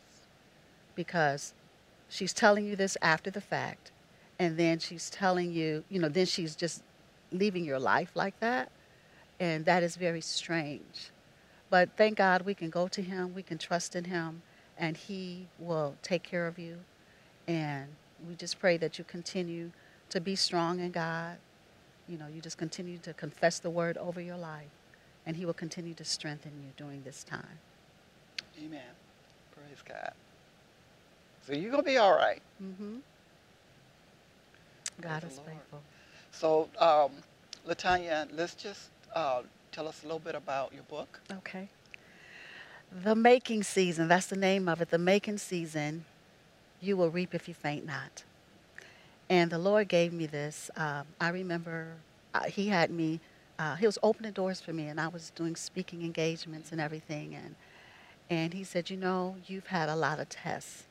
Because 0.94 1.54
she's 2.08 2.32
telling 2.32 2.66
you 2.66 2.76
this 2.76 2.96
after 3.02 3.30
the 3.30 3.40
fact 3.40 3.90
and 4.40 4.56
then 4.56 4.78
she's 4.78 5.10
telling 5.10 5.52
you, 5.52 5.84
you 5.90 5.98
know, 6.00 6.08
then 6.08 6.24
she's 6.24 6.56
just 6.56 6.82
leaving 7.30 7.62
your 7.62 7.78
life 7.78 8.12
like 8.14 8.40
that. 8.40 8.70
And 9.38 9.66
that 9.66 9.82
is 9.82 9.96
very 9.96 10.22
strange. 10.22 11.10
But 11.68 11.90
thank 11.98 12.16
God 12.16 12.46
we 12.46 12.54
can 12.54 12.70
go 12.70 12.88
to 12.88 13.02
Him, 13.02 13.34
we 13.34 13.42
can 13.42 13.58
trust 13.58 13.94
in 13.94 14.04
Him, 14.04 14.40
and 14.78 14.96
He 14.96 15.46
will 15.58 15.94
take 16.02 16.22
care 16.22 16.46
of 16.46 16.58
you. 16.58 16.78
And 17.46 17.86
we 18.26 18.34
just 18.34 18.58
pray 18.58 18.78
that 18.78 18.98
you 18.98 19.04
continue 19.04 19.72
to 20.08 20.22
be 20.22 20.34
strong 20.36 20.80
in 20.80 20.90
God. 20.90 21.36
You 22.08 22.16
know, 22.16 22.26
you 22.26 22.40
just 22.40 22.56
continue 22.56 22.96
to 22.98 23.12
confess 23.12 23.58
the 23.58 23.70
word 23.70 23.98
over 23.98 24.22
your 24.22 24.38
life, 24.38 24.70
and 25.26 25.36
He 25.36 25.44
will 25.44 25.52
continue 25.52 25.92
to 25.94 26.04
strengthen 26.04 26.52
you 26.62 26.72
during 26.78 27.02
this 27.02 27.24
time. 27.24 27.58
Amen. 28.64 28.80
Praise 29.54 29.82
God. 29.86 30.12
So 31.46 31.52
you're 31.52 31.70
going 31.70 31.82
to 31.82 31.88
be 31.88 31.96
all 31.96 32.14
right. 32.14 32.42
Mm-hmm. 32.62 32.96
God 35.00 35.24
is 35.24 35.38
faithful. 35.38 35.80
So, 36.32 36.68
um, 36.78 37.12
LaTonya, 37.66 38.28
let's 38.34 38.54
just 38.54 38.90
uh, 39.14 39.42
tell 39.72 39.88
us 39.88 40.02
a 40.02 40.06
little 40.06 40.18
bit 40.18 40.34
about 40.34 40.72
your 40.74 40.82
book. 40.84 41.20
Okay. 41.32 41.68
The 43.04 43.14
Making 43.14 43.62
Season, 43.62 44.08
that's 44.08 44.26
the 44.26 44.36
name 44.36 44.68
of 44.68 44.80
it. 44.80 44.90
The 44.90 44.98
Making 44.98 45.38
Season, 45.38 46.04
You 46.80 46.96
Will 46.96 47.10
Reap 47.10 47.34
If 47.34 47.48
You 47.48 47.54
Faint 47.54 47.86
Not. 47.86 48.24
And 49.30 49.50
the 49.50 49.58
Lord 49.58 49.88
gave 49.88 50.12
me 50.12 50.26
this. 50.26 50.70
Uh, 50.76 51.04
I 51.20 51.28
remember 51.30 51.94
uh, 52.34 52.44
He 52.44 52.68
had 52.68 52.90
me, 52.90 53.20
uh, 53.58 53.76
He 53.76 53.86
was 53.86 53.98
opening 54.02 54.32
doors 54.32 54.60
for 54.60 54.72
me, 54.72 54.88
and 54.88 55.00
I 55.00 55.08
was 55.08 55.30
doing 55.30 55.56
speaking 55.56 56.02
engagements 56.02 56.72
and 56.72 56.80
everything. 56.80 57.34
And, 57.34 57.54
and 58.30 58.54
He 58.54 58.64
said, 58.64 58.88
You 58.88 58.96
know, 58.96 59.36
you've 59.46 59.66
had 59.66 59.88
a 59.88 59.96
lot 59.96 60.20
of 60.20 60.28
tests, 60.28 60.84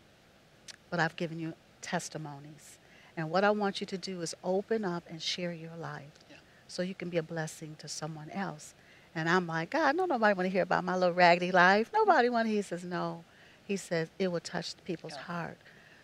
but 0.89 1.00
I've 1.00 1.15
given 1.15 1.39
you 1.39 1.53
testimonies. 1.81 2.77
And 3.17 3.29
what 3.31 3.43
I 3.43 3.50
want 3.51 3.81
you 3.81 3.88
to 3.88 3.98
do 3.98 4.22
is 4.22 4.36
open 4.43 4.86
up 4.86 5.03
and 5.10 5.22
share 5.22 5.51
your 5.51 5.75
life 5.79 6.12
Yeah. 6.29 6.38
so 6.67 6.81
you 6.84 6.93
can 6.96 7.10
be 7.10 7.17
a 7.17 7.24
blessing 7.24 7.75
to 7.79 7.88
someone 7.88 8.29
else. 8.31 8.74
And 9.15 9.27
I'm 9.27 9.48
like, 9.48 9.72
God, 9.72 9.96
no, 9.96 10.05
nobody 10.05 10.34
want 10.36 10.46
to 10.46 10.50
hear 10.50 10.62
about 10.62 10.84
my 10.84 10.96
little 10.96 11.15
raggedy 11.15 11.51
life. 11.51 11.89
Nobody 11.93 12.29
want 12.29 12.48
to. 12.48 12.53
He 12.53 12.62
says, 12.62 12.84
no. 12.84 13.24
He 13.65 13.75
says, 13.75 14.10
it 14.19 14.29
will 14.31 14.39
touch 14.39 14.75
people's 14.86 15.13
Yeah. 15.15 15.24
heart. 15.24 15.58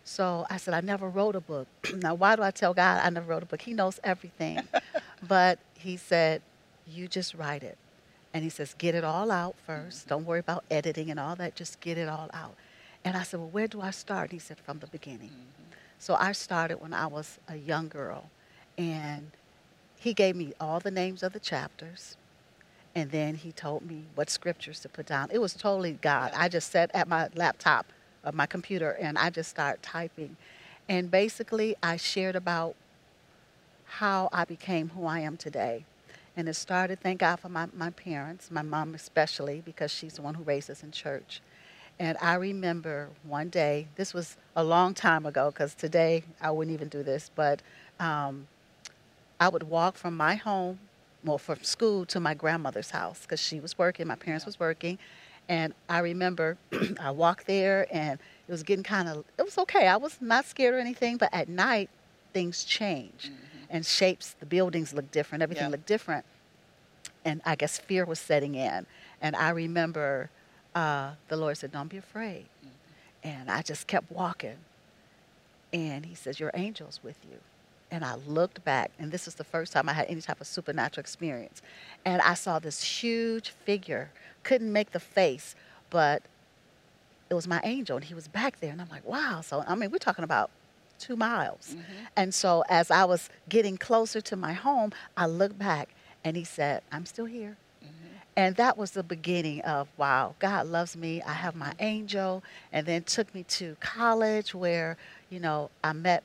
So 0.04 0.46
I 0.50 0.56
said, 0.58 0.74
I 0.74 0.80
never 0.82 1.08
wrote 1.08 1.36
a 1.36 1.40
book. 1.40 1.68
now, 1.94 2.14
why 2.14 2.36
do 2.36 2.42
I 2.42 2.50
tell 2.50 2.74
God 2.74 3.00
I 3.02 3.08
never 3.10 3.26
wrote 3.26 3.42
a 3.42 3.46
book? 3.46 3.62
He 3.62 3.72
knows 3.72 3.98
everything. 4.04 4.66
but 5.28 5.58
he 5.74 5.96
said, 5.96 6.42
you 6.86 7.08
just 7.08 7.34
write 7.34 7.62
it. 7.62 7.78
And 8.36 8.44
he 8.44 8.50
says, 8.50 8.74
get 8.76 8.94
it 8.94 9.02
all 9.02 9.30
out 9.30 9.54
1st 9.66 10.08
Don't 10.08 10.26
worry 10.26 10.40
about 10.40 10.62
editing 10.70 11.10
and 11.10 11.18
all 11.18 11.36
that. 11.36 11.56
Just 11.56 11.80
get 11.80 11.96
it 11.96 12.06
all 12.06 12.28
out. 12.34 12.54
And 13.02 13.16
I 13.16 13.22
said, 13.22 13.40
well, 13.40 13.48
where 13.48 13.66
do 13.66 13.80
I 13.80 13.90
start? 13.90 14.30
He 14.30 14.38
said, 14.38 14.58
from 14.58 14.78
the 14.78 14.86
beginning. 14.88 15.30
So 15.98 16.16
I 16.16 16.32
started 16.32 16.82
when 16.82 16.92
I 16.92 17.06
was 17.06 17.38
a 17.48 17.56
young 17.56 17.88
girl. 17.88 18.28
And 18.76 19.30
he 19.98 20.12
gave 20.12 20.36
me 20.36 20.52
all 20.60 20.80
the 20.80 20.90
names 20.90 21.22
of 21.22 21.32
the 21.32 21.40
chapters. 21.40 22.18
And 22.94 23.10
then 23.10 23.36
he 23.36 23.52
told 23.52 23.86
me 23.86 24.04
what 24.14 24.28
scriptures 24.28 24.80
to 24.80 24.90
put 24.90 25.06
down. 25.06 25.30
It 25.32 25.38
was 25.38 25.54
totally 25.54 25.94
God. 26.02 26.30
I 26.36 26.50
just 26.50 26.70
sat 26.70 26.90
at 26.92 27.08
my 27.08 27.30
laptop, 27.34 27.86
uh, 28.22 28.32
my 28.32 28.44
computer, 28.44 28.98
and 29.00 29.16
I 29.16 29.30
just 29.30 29.48
started 29.48 29.82
typing. 29.82 30.36
And 30.90 31.10
basically, 31.10 31.74
I 31.82 31.96
shared 31.96 32.36
about 32.36 32.74
how 33.86 34.28
I 34.30 34.44
became 34.44 34.90
who 34.90 35.06
I 35.06 35.20
am 35.20 35.38
today. 35.38 35.86
And 36.36 36.48
it 36.48 36.54
started, 36.54 37.00
thank 37.00 37.20
God 37.20 37.36
for 37.36 37.48
my, 37.48 37.66
my 37.74 37.90
parents, 37.90 38.50
my 38.50 38.60
mom 38.60 38.94
especially, 38.94 39.62
because 39.64 39.90
she's 39.90 40.14
the 40.14 40.22
one 40.22 40.34
who 40.34 40.42
raised 40.42 40.68
us 40.68 40.82
in 40.82 40.90
church. 40.90 41.40
And 41.98 42.18
I 42.20 42.34
remember 42.34 43.08
one 43.26 43.48
day, 43.48 43.88
this 43.96 44.12
was 44.12 44.36
a 44.54 44.62
long 44.62 44.92
time 44.92 45.24
ago, 45.24 45.50
because 45.50 45.74
today 45.74 46.24
I 46.40 46.50
wouldn't 46.50 46.74
even 46.74 46.88
do 46.88 47.02
this, 47.02 47.30
but 47.34 47.62
um, 47.98 48.48
I 49.40 49.48
would 49.48 49.62
walk 49.62 49.96
from 49.96 50.14
my 50.14 50.34
home, 50.34 50.78
well, 51.24 51.38
from 51.38 51.62
school 51.62 52.04
to 52.06 52.20
my 52.20 52.34
grandmother's 52.34 52.90
house, 52.90 53.22
because 53.22 53.40
she 53.40 53.58
was 53.58 53.78
working, 53.78 54.06
my 54.06 54.14
parents 54.14 54.44
was 54.44 54.60
working. 54.60 54.98
And 55.48 55.72
I 55.88 56.00
remember 56.00 56.58
I 57.00 57.12
walked 57.12 57.46
there, 57.46 57.86
and 57.90 58.20
it 58.46 58.52
was 58.52 58.62
getting 58.62 58.84
kind 58.84 59.08
of, 59.08 59.24
it 59.38 59.42
was 59.42 59.56
okay. 59.56 59.86
I 59.86 59.96
was 59.96 60.18
not 60.20 60.44
scared 60.44 60.74
or 60.74 60.78
anything, 60.78 61.16
but 61.16 61.30
at 61.32 61.48
night, 61.48 61.88
things 62.34 62.62
change 62.64 63.32
and 63.70 63.84
shapes, 63.84 64.34
the 64.40 64.46
buildings 64.46 64.92
look 64.94 65.10
different, 65.10 65.42
everything 65.42 65.64
Yeah. 65.64 65.70
looked 65.70 65.86
different. 65.86 66.24
And 67.24 67.40
I 67.44 67.56
guess 67.56 67.78
fear 67.78 68.04
was 68.04 68.18
setting 68.20 68.54
in. 68.54 68.86
And 69.20 69.34
I 69.36 69.50
remember 69.50 70.30
uh, 70.74 71.12
the 71.28 71.36
Lord 71.36 71.56
said, 71.56 71.72
Don't 71.72 71.88
be 71.88 71.96
afraid. 71.96 72.46
And 73.24 73.50
I 73.50 73.62
just 73.62 73.86
kept 73.86 74.10
walking. 74.10 74.56
And 75.72 76.06
He 76.06 76.14
says, 76.14 76.38
Your 76.38 76.50
angel's 76.54 77.00
with 77.02 77.16
you. 77.30 77.38
And 77.90 78.04
I 78.04 78.16
looked 78.16 78.64
back, 78.64 78.90
and 78.98 79.12
this 79.12 79.28
is 79.28 79.36
the 79.36 79.44
first 79.44 79.72
time 79.72 79.88
I 79.88 79.92
had 79.92 80.06
any 80.08 80.20
type 80.20 80.40
of 80.40 80.46
supernatural 80.48 81.00
experience. 81.02 81.62
And 82.04 82.20
I 82.20 82.34
saw 82.34 82.58
this 82.58 82.82
huge 82.82 83.50
figure, 83.50 84.10
couldn't 84.42 84.72
make 84.72 84.90
the 84.90 84.98
face, 85.00 85.54
but 85.88 86.22
it 87.30 87.34
was 87.34 87.46
my 87.46 87.60
angel, 87.62 87.96
and 87.96 88.04
he 88.04 88.12
was 88.14 88.26
back 88.28 88.58
there. 88.60 88.70
And 88.72 88.80
I'm 88.80 88.88
like, 88.88 89.04
wow. 89.06 89.40
So, 89.40 89.64
I 89.66 89.74
mean, 89.76 89.90
we're 89.92 89.98
talking 89.98 90.24
about 90.24 90.50
two 90.98 91.16
miles. 91.16 91.70
Mm-hmm. 91.70 92.04
And 92.16 92.34
so, 92.34 92.64
as 92.68 92.90
I 92.90 93.04
was 93.04 93.28
getting 93.48 93.76
closer 93.76 94.20
to 94.22 94.36
my 94.36 94.52
home, 94.52 94.92
I 95.16 95.26
looked 95.26 95.58
back, 95.58 95.90
and 96.24 96.36
he 96.36 96.44
said, 96.44 96.82
I'm 96.90 97.06
still 97.06 97.26
here. 97.26 97.56
Mm-hmm. 97.84 98.16
And 98.36 98.56
that 98.56 98.76
was 98.76 98.90
the 98.92 99.02
beginning 99.02 99.60
of 99.62 99.88
wow, 99.96 100.34
God 100.38 100.66
loves 100.66 100.96
me. 100.96 101.22
I 101.22 101.32
have 101.32 101.54
my 101.54 101.70
mm-hmm. 101.70 101.84
angel. 101.84 102.44
And 102.72 102.86
then 102.86 103.02
took 103.02 103.34
me 103.34 103.44
to 103.44 103.76
college 103.80 104.54
where, 104.54 104.96
you 105.30 105.40
know, 105.40 105.70
I 105.82 105.92
met 105.92 106.22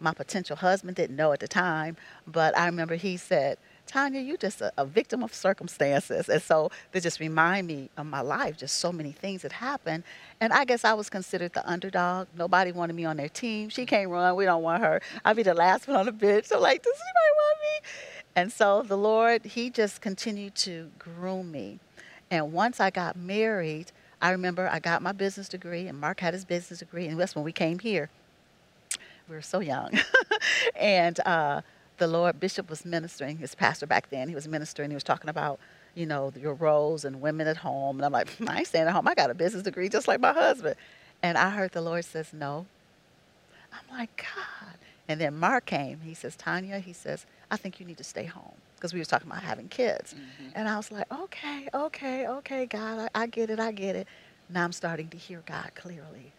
my 0.00 0.12
potential 0.12 0.56
husband, 0.56 0.96
didn't 0.96 1.16
know 1.16 1.32
at 1.32 1.40
the 1.40 1.48
time. 1.48 1.96
But 2.26 2.56
I 2.56 2.66
remember 2.66 2.96
he 2.96 3.16
said, 3.16 3.58
Tonya, 3.90 4.24
you're 4.24 4.36
just 4.36 4.60
a, 4.60 4.72
a 4.78 4.84
victim 4.84 5.22
of 5.22 5.34
circumstances. 5.34 6.28
And 6.28 6.40
so 6.40 6.70
they 6.92 7.00
just 7.00 7.18
remind 7.18 7.66
me 7.66 7.90
of 7.96 8.06
my 8.06 8.20
life, 8.20 8.56
just 8.56 8.78
so 8.78 8.92
many 8.92 9.12
things 9.12 9.42
that 9.42 9.52
happened. 9.52 10.04
And 10.40 10.52
I 10.52 10.64
guess 10.64 10.84
I 10.84 10.92
was 10.92 11.10
considered 11.10 11.52
the 11.52 11.68
underdog. 11.68 12.28
Nobody 12.36 12.72
wanted 12.72 12.94
me 12.94 13.04
on 13.04 13.16
their 13.16 13.28
team. 13.28 13.68
She 13.68 13.86
can't 13.86 14.08
run. 14.08 14.36
We 14.36 14.44
don't 14.44 14.62
want 14.62 14.82
her. 14.82 15.00
I'd 15.24 15.36
be 15.36 15.42
the 15.42 15.54
last 15.54 15.88
one 15.88 15.96
on 15.96 16.06
the 16.06 16.12
bench. 16.12 16.46
So, 16.46 16.60
like, 16.60 16.82
does 16.82 16.94
anybody 16.94 17.32
want 17.36 17.58
me? 17.60 17.90
And 18.36 18.52
so 18.52 18.82
the 18.82 18.96
Lord, 18.96 19.44
He 19.44 19.70
just 19.70 20.00
continued 20.00 20.54
to 20.56 20.90
groom 20.98 21.50
me. 21.50 21.80
And 22.30 22.52
once 22.52 22.78
I 22.78 22.90
got 22.90 23.16
married, 23.16 23.90
I 24.22 24.30
remember 24.30 24.68
I 24.68 24.78
got 24.78 25.02
my 25.02 25.12
business 25.12 25.48
degree, 25.48 25.86
and 25.88 25.98
Mark 25.98 26.20
had 26.20 26.34
his 26.34 26.44
business 26.44 26.78
degree, 26.78 27.06
and 27.06 27.18
that's 27.18 27.34
when 27.34 27.44
we 27.44 27.52
came 27.52 27.78
here. 27.78 28.10
We 29.28 29.34
were 29.34 29.42
so 29.42 29.60
young. 29.60 29.98
and 30.76 31.18
uh, 31.20 31.62
the 32.00 32.08
Lord, 32.08 32.40
Bishop 32.40 32.68
was 32.68 32.84
ministering, 32.84 33.36
his 33.36 33.54
pastor 33.54 33.86
back 33.86 34.10
then, 34.10 34.28
he 34.28 34.34
was 34.34 34.48
ministering, 34.48 34.90
he 34.90 34.94
was 34.94 35.04
talking 35.04 35.30
about, 35.30 35.60
you 35.94 36.06
know, 36.06 36.32
your 36.36 36.54
roles 36.54 37.04
and 37.04 37.20
women 37.20 37.46
at 37.46 37.58
home. 37.58 37.98
And 37.98 38.04
I'm 38.04 38.12
like, 38.12 38.30
hmm, 38.30 38.48
I 38.48 38.58
ain't 38.58 38.66
staying 38.66 38.88
at 38.88 38.92
home. 38.92 39.06
I 39.06 39.14
got 39.14 39.30
a 39.30 39.34
business 39.34 39.62
degree 39.62 39.88
just 39.88 40.08
like 40.08 40.18
my 40.18 40.32
husband. 40.32 40.74
And 41.22 41.38
I 41.38 41.50
heard 41.50 41.72
the 41.72 41.82
Lord 41.82 42.04
says, 42.04 42.32
no. 42.32 42.66
I'm 43.72 43.96
like, 43.96 44.16
God. 44.16 44.74
And 45.08 45.20
then 45.20 45.36
Mark 45.36 45.66
came. 45.66 46.00
He 46.00 46.14
says, 46.14 46.36
Tonya, 46.36 46.80
he 46.80 46.92
says, 46.92 47.26
I 47.50 47.56
think 47.56 47.78
you 47.78 47.86
need 47.86 47.98
to 47.98 48.04
stay 48.04 48.24
home. 48.24 48.54
Because 48.76 48.94
we 48.94 48.98
was 48.98 49.08
talking 49.08 49.30
about 49.30 49.42
having 49.42 49.68
kids. 49.68 50.14
Mm-hmm. 50.14 50.50
And 50.54 50.68
I 50.68 50.76
was 50.78 50.90
like, 50.90 51.12
okay, 51.12 51.68
okay, 51.74 52.26
okay, 52.26 52.66
God, 52.66 53.10
I, 53.14 53.22
I 53.22 53.26
get 53.26 53.50
it, 53.50 53.60
I 53.60 53.72
get 53.72 53.94
it. 53.94 54.08
Now 54.48 54.64
I'm 54.64 54.72
starting 54.72 55.08
to 55.08 55.18
hear 55.18 55.42
God 55.44 55.72
clearly. 55.74 56.32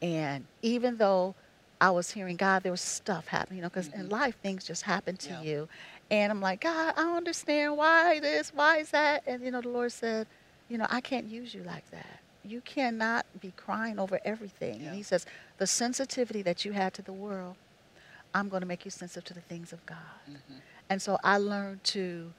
And 0.00 0.46
even 0.62 0.96
though 0.96 1.34
I 1.82 1.90
was 1.90 2.12
hearing 2.12 2.36
God, 2.36 2.62
there 2.62 2.70
was 2.70 2.80
stuff 2.80 3.26
happening, 3.26 3.56
you 3.56 3.62
know, 3.62 3.68
because 3.68 3.88
in 3.88 4.02
mm-hmm. 4.02 4.10
life 4.10 4.36
things 4.40 4.62
just 4.62 4.84
happen 4.84 5.16
to 5.16 5.30
Yeah. 5.30 5.42
you. 5.42 5.68
And 6.12 6.30
I'm 6.30 6.40
like, 6.40 6.60
God, 6.60 6.94
I 6.96 7.02
don't 7.02 7.16
understand 7.16 7.76
why 7.76 8.20
this, 8.20 8.52
why 8.54 8.76
is 8.78 8.90
that? 8.90 9.24
And, 9.26 9.42
you 9.42 9.50
know, 9.50 9.60
the 9.60 9.68
Lord 9.68 9.90
said, 9.90 10.28
you 10.68 10.78
know, 10.78 10.86
I 10.88 11.00
can't 11.00 11.26
use 11.26 11.52
you 11.52 11.64
like 11.64 11.90
that. 11.90 12.20
You 12.44 12.60
cannot 12.60 13.26
be 13.40 13.52
crying 13.56 13.98
over 13.98 14.20
everything. 14.24 14.80
Yeah. 14.80 14.88
And 14.88 14.96
He 14.96 15.02
says, 15.02 15.26
the 15.58 15.66
sensitivity 15.66 16.40
that 16.42 16.64
you 16.64 16.70
had 16.70 16.94
to 16.94 17.02
the 17.02 17.12
world, 17.12 17.56
I'm 18.32 18.48
going 18.48 18.60
to 18.60 18.68
make 18.68 18.84
you 18.84 18.92
sensitive 18.92 19.24
to 19.24 19.34
the 19.34 19.40
things 19.40 19.72
of 19.72 19.84
God. 19.84 19.98
Mm-hmm. 20.30 20.58
And 20.88 21.02
so 21.02 21.18
I 21.24 21.38
learned 21.38 21.82
to 21.84 22.32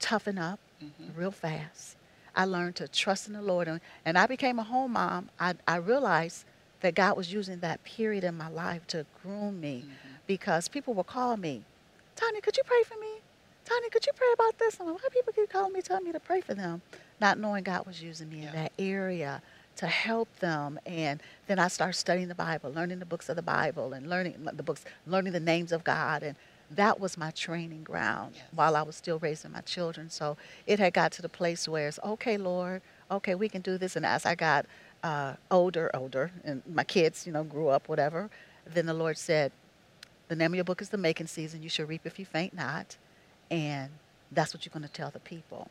toughen 0.00 0.36
up 0.36 0.58
mm-hmm. 0.82 1.16
real 1.16 1.30
fast. 1.30 1.96
I 2.34 2.44
learned 2.44 2.74
to 2.76 2.88
trust 2.88 3.28
in 3.28 3.34
the 3.34 3.42
Lord. 3.42 3.68
And, 3.68 3.80
and 4.04 4.18
I 4.18 4.26
became 4.26 4.58
a 4.58 4.64
home 4.64 4.94
mom. 4.94 5.30
I, 5.38 5.54
I 5.68 5.76
realized 5.76 6.44
that 6.84 6.94
God 6.94 7.16
was 7.16 7.32
using 7.32 7.60
that 7.60 7.82
period 7.82 8.24
in 8.24 8.36
my 8.36 8.48
life 8.50 8.86
to 8.88 9.06
groom 9.22 9.58
me 9.58 9.84
mm-hmm. 9.86 10.14
because 10.26 10.68
people 10.68 10.92
will 10.92 11.02
call 11.02 11.38
me, 11.38 11.62
Tonya, 12.14 12.42
could 12.42 12.58
you 12.58 12.62
pray 12.62 12.82
for 12.86 12.98
me? 13.00 13.22
Tonya, 13.64 13.90
could 13.90 14.04
you 14.04 14.12
pray 14.14 14.26
about 14.34 14.58
this? 14.58 14.76
I'm 14.78 14.86
like, 14.88 15.02
why 15.02 15.08
people 15.10 15.32
keep 15.32 15.48
calling 15.48 15.72
me, 15.72 15.80
telling 15.80 16.04
me 16.04 16.12
to 16.12 16.20
pray 16.20 16.42
for 16.42 16.52
them? 16.52 16.82
Not 17.22 17.38
knowing 17.38 17.64
God 17.64 17.86
was 17.86 18.02
using 18.02 18.28
me 18.28 18.42
Yeah. 18.42 18.48
in 18.48 18.52
that 18.52 18.72
area 18.78 19.40
to 19.76 19.86
help 19.86 20.28
them. 20.40 20.78
And 20.84 21.22
then 21.46 21.58
I 21.58 21.68
started 21.68 21.94
studying 21.94 22.28
the 22.28 22.34
Bible, 22.34 22.70
learning 22.70 22.98
the 22.98 23.06
books 23.06 23.30
of 23.30 23.36
the 23.36 23.42
Bible 23.42 23.94
and 23.94 24.10
learning 24.10 24.46
the 24.52 24.62
books, 24.62 24.84
learning 25.06 25.32
the 25.32 25.40
names 25.40 25.72
of 25.72 25.84
God. 25.84 26.22
And 26.22 26.36
that 26.70 27.00
was 27.00 27.16
my 27.16 27.30
training 27.30 27.84
ground 27.84 28.34
Yes. 28.34 28.44
while 28.54 28.76
I 28.76 28.82
was 28.82 28.94
still 28.94 29.18
raising 29.18 29.52
my 29.52 29.62
children. 29.62 30.10
So 30.10 30.36
it 30.66 30.78
had 30.78 30.92
got 30.92 31.12
to 31.12 31.22
the 31.22 31.30
place 31.30 31.66
where 31.66 31.88
it's 31.88 31.98
okay, 32.04 32.36
Lord, 32.36 32.82
okay, 33.10 33.34
we 33.34 33.48
can 33.48 33.62
do 33.62 33.78
this. 33.78 33.96
And 33.96 34.04
as 34.04 34.26
I 34.26 34.34
got 34.34 34.66
uh, 35.04 35.34
older, 35.50 35.90
older, 35.94 36.32
and 36.44 36.62
my 36.66 36.82
kids, 36.82 37.26
you 37.26 37.32
know, 37.32 37.44
grew 37.44 37.68
up, 37.68 37.88
whatever, 37.88 38.30
then 38.66 38.86
the 38.86 38.94
Lord 38.94 39.18
said, 39.18 39.52
the 40.28 40.34
name 40.34 40.52
of 40.52 40.54
your 40.54 40.64
book 40.64 40.80
is 40.80 40.88
The 40.88 40.96
Making 40.96 41.26
Season. 41.26 41.62
You 41.62 41.68
shall 41.68 41.84
reap 41.84 42.06
if 42.06 42.18
you 42.18 42.24
faint 42.24 42.54
not. 42.54 42.96
And 43.50 43.90
that's 44.32 44.54
what 44.54 44.64
you're 44.64 44.72
going 44.72 44.88
to 44.88 44.92
tell 44.92 45.10
the 45.10 45.20
people. 45.20 45.68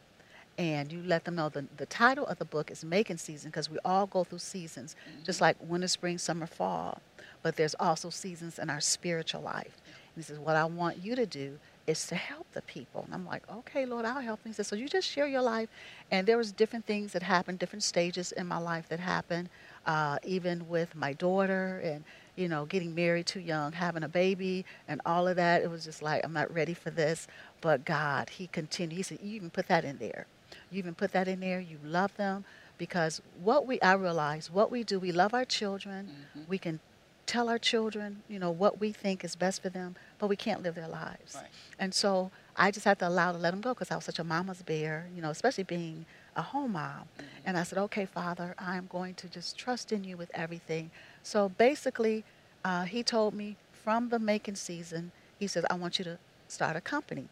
And 0.60 0.92
you 0.92 1.02
let 1.04 1.26
them 1.26 1.36
know 1.36 1.50
the, 1.50 1.66
the 1.78 1.88
title 1.88 2.28
of 2.28 2.38
the 2.38 2.46
book 2.46 2.70
is 2.70 2.86
Making 2.86 3.18
Season 3.18 3.50
because 3.50 3.72
we 3.72 3.80
all 3.84 4.06
go 4.06 4.24
through 4.24 4.40
seasons, 4.40 4.96
just 5.24 5.42
like 5.42 5.58
winter, 5.60 5.88
spring, 5.88 6.20
summer, 6.20 6.46
fall. 6.46 7.02
But 7.42 7.56
there's 7.56 7.74
also 7.80 8.12
seasons 8.12 8.60
in 8.60 8.70
our 8.70 8.80
spiritual 8.80 9.42
life. 9.42 9.82
And 10.16 10.16
he 10.16 10.22
says, 10.22 10.38
What 10.38 10.56
I 10.56 10.66
want 10.66 11.04
you 11.04 11.16
to 11.16 11.26
do 11.26 11.58
is 11.88 12.08
to 12.08 12.16
help 12.16 12.48
the 12.54 12.62
people. 12.64 13.04
And 13.06 13.14
I'm 13.14 13.26
like, 13.26 13.44
Okay, 13.52 13.86
Lord, 13.86 14.06
I'll 14.06 14.22
help. 14.22 14.40
He 14.44 14.54
says, 14.54 14.68
So 14.68 14.76
you 14.76 14.88
just 14.88 15.08
share 15.08 15.28
your 15.28 15.42
life. 15.42 15.70
And 16.12 16.28
there 16.28 16.38
was 16.38 16.52
different 16.52 16.86
things 16.86 17.14
that 17.14 17.24
happened, 17.24 17.60
different 17.60 17.84
stages 17.84 18.32
in 18.32 18.48
my 18.48 18.58
life 18.58 18.88
that 18.90 19.00
happened, 19.00 19.50
uh, 19.86 20.18
even 20.24 20.70
with 20.70 20.96
my 20.96 21.14
daughter 21.14 21.82
and 21.84 22.04
you 22.36 22.48
know, 22.48 22.66
getting 22.66 22.96
married 22.96 23.28
too 23.28 23.40
young, 23.40 23.72
having 23.74 24.04
a 24.04 24.08
baby, 24.10 24.66
and 24.88 25.02
all 25.06 25.28
of 25.28 25.36
that. 25.36 25.62
It 25.62 25.70
was 25.70 25.86
just 25.86 26.02
like, 26.02 26.24
I'm 26.26 26.34
not 26.34 26.52
ready 26.54 26.74
for 26.74 26.90
this. 26.90 27.28
But 27.62 27.86
God, 27.86 28.30
He 28.30 28.48
continued. 28.48 28.98
He 28.98 29.04
said, 29.04 29.20
You 29.22 29.36
even 29.36 29.50
put 29.50 29.68
that 29.68 29.86
in 29.86 29.98
there. 29.98 30.26
You 30.72 30.80
even 30.80 30.96
put 30.96 31.12
that 31.12 31.28
in 31.28 31.40
there. 31.40 31.60
You 31.60 31.78
love 31.84 32.16
them. 32.18 32.46
Because 32.78 33.22
what 33.42 33.68
we, 33.68 33.80
I 33.82 33.94
realize, 33.94 34.50
what 34.52 34.72
we 34.72 34.84
do, 34.84 35.00
we 35.00 35.12
love 35.12 35.34
our 35.34 35.46
children. 35.46 36.08
We 36.48 36.58
can 36.58 36.80
tell 37.26 37.50
our 37.50 37.60
children, 37.60 38.22
you 38.28 38.40
know, 38.40 38.52
what 38.52 38.80
we 38.80 38.92
think 38.92 39.24
is 39.24 39.36
best 39.36 39.62
for 39.62 39.70
them, 39.70 39.96
but 40.20 40.28
we 40.28 40.36
can't 40.36 40.62
live 40.62 40.76
their 40.76 40.88
lives. 40.88 41.36
Right. 41.36 41.48
And 41.80 41.94
so 41.94 42.32
I 42.56 42.72
just 42.72 42.86
had 42.86 43.00
to 43.00 43.08
allow 43.08 43.32
to 43.32 43.38
let 43.38 43.52
them 43.52 43.62
go 43.62 43.74
because 43.74 43.92
I 43.92 43.96
was 43.96 44.06
such 44.06 44.20
a 44.20 44.24
mama's 44.24 44.62
bear, 44.62 45.08
you 45.16 45.22
know, 45.22 45.30
especially 45.30 45.64
being 45.64 46.06
a 46.36 46.42
home 46.42 46.74
mom. 46.74 47.06
And 47.46 47.58
I 47.58 47.64
said, 47.64 47.78
okay, 47.80 48.06
Father, 48.06 48.56
I'm 48.58 48.88
going 48.88 49.14
to 49.16 49.30
just 49.30 49.58
trust 49.58 49.92
in 49.92 50.04
you 50.04 50.18
with 50.18 50.32
everything. 50.34 50.92
So 51.24 51.50
basically, 51.50 52.24
Uh, 52.66 52.86
he 52.86 53.04
told 53.04 53.34
me 53.34 53.58
from 53.84 54.08
the 54.10 54.20
making 54.20 54.56
season, 54.56 55.12
he 55.38 55.48
says, 55.48 55.66
I 55.70 55.76
want 55.76 56.00
you 56.00 56.06
to 56.06 56.18
start 56.48 56.76
a 56.78 56.82
company. 56.82 57.28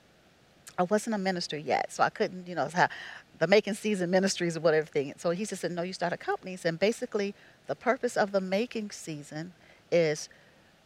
I 0.78 0.84
wasn't 0.84 1.16
a 1.16 1.18
minister 1.18 1.58
yet, 1.58 1.92
so 1.92 2.04
I 2.04 2.10
couldn't, 2.10 2.48
you 2.48 2.56
know, 2.56 2.68
have 2.68 2.92
the 3.40 3.48
making 3.48 3.76
season 3.76 4.10
ministries 4.12 4.58
or 4.58 4.60
whatever 4.60 4.88
thing. 4.88 5.14
So 5.18 5.30
he 5.32 5.46
just 5.46 5.62
said, 5.62 5.72
No, 5.72 5.84
you 5.84 5.94
start 5.94 6.14
a 6.14 6.18
company. 6.18 6.58
And 6.66 6.78
basically, 6.78 7.34
the 7.68 7.76
purpose 7.76 8.18
of 8.18 8.32
the 8.32 8.42
making 8.42 8.92
season 8.92 9.54
is 9.92 10.30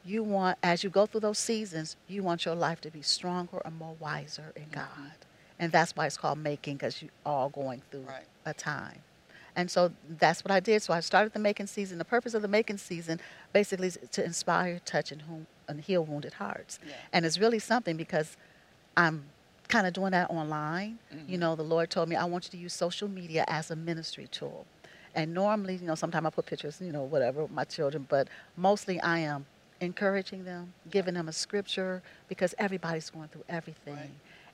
you 0.05 0.23
want, 0.23 0.57
as 0.61 0.83
you 0.83 0.89
go 0.89 1.05
through 1.05 1.21
those 1.21 1.39
seasons, 1.39 1.95
you 2.07 2.23
want 2.23 2.45
your 2.45 2.55
life 2.55 2.81
to 2.81 2.91
be 2.91 3.01
stronger 3.01 3.61
and 3.65 3.77
more 3.77 3.95
wiser 3.99 4.53
in 4.55 4.65
God. 4.71 4.83
Mm-hmm. 4.83 5.59
And 5.59 5.71
that's 5.71 5.95
why 5.95 6.05
it's 6.05 6.17
called 6.17 6.37
making, 6.37 6.77
because 6.77 7.01
you're 7.01 7.11
all 7.25 7.49
going 7.49 7.81
through 7.89 8.01
right. 8.01 8.25
a 8.45 8.53
time. 8.53 8.99
And 9.55 9.71
so 9.71 9.91
that's 10.19 10.43
what 10.43 10.51
I 10.51 10.59
did. 10.59 10.81
So 10.83 10.93
I 10.93 10.99
started 10.99 11.33
the 11.33 11.39
making 11.39 11.67
season. 11.67 11.97
The 11.97 12.05
purpose 12.05 12.33
of 12.33 12.41
the 12.41 12.47
making 12.47 12.77
season 12.77 13.21
basically 13.53 13.87
is 13.87 13.99
to 14.11 14.23
inspire, 14.23 14.79
touch, 14.83 15.13
and, 15.13 15.45
and 15.69 15.81
heal 15.81 16.03
wounded 16.03 16.33
hearts. 16.33 16.77
Yeah. 16.85 16.93
And 17.13 17.25
it's 17.25 17.39
really 17.39 17.59
something 17.59 17.95
because 17.95 18.35
I'm 18.97 19.23
kind 19.69 19.87
of 19.87 19.93
doing 19.93 20.11
that 20.11 20.29
online. 20.29 20.99
Mm-hmm. 21.13 21.31
You 21.31 21.37
know, 21.37 21.55
the 21.55 21.63
Lord 21.63 21.89
told 21.89 22.09
me 22.09 22.17
I 22.17 22.25
want 22.25 22.45
you 22.45 22.51
to 22.51 22.57
use 22.57 22.73
social 22.73 23.07
media 23.07 23.45
as 23.47 23.71
a 23.71 23.75
ministry 23.75 24.27
tool. 24.29 24.65
And 25.15 25.33
normally, 25.33 25.77
you 25.77 25.87
know, 25.87 25.95
sometimes 25.95 26.25
I 26.25 26.29
put 26.29 26.45
pictures, 26.45 26.79
you 26.81 26.91
know, 26.91 27.03
whatever, 27.03 27.43
with 27.43 27.51
my 27.51 27.63
children, 27.63 28.05
but 28.09 28.27
mostly 28.57 28.99
I 28.99 29.19
am 29.19 29.45
encouraging 29.81 30.43
them, 30.43 30.73
giving 30.89 31.13
them 31.13 31.27
a 31.27 31.33
scripture 31.33 32.01
because 32.27 32.53
everybody's 32.57 33.09
going 33.09 33.29
through 33.29 33.45
everything. 33.49 33.95
Right. 33.95 34.09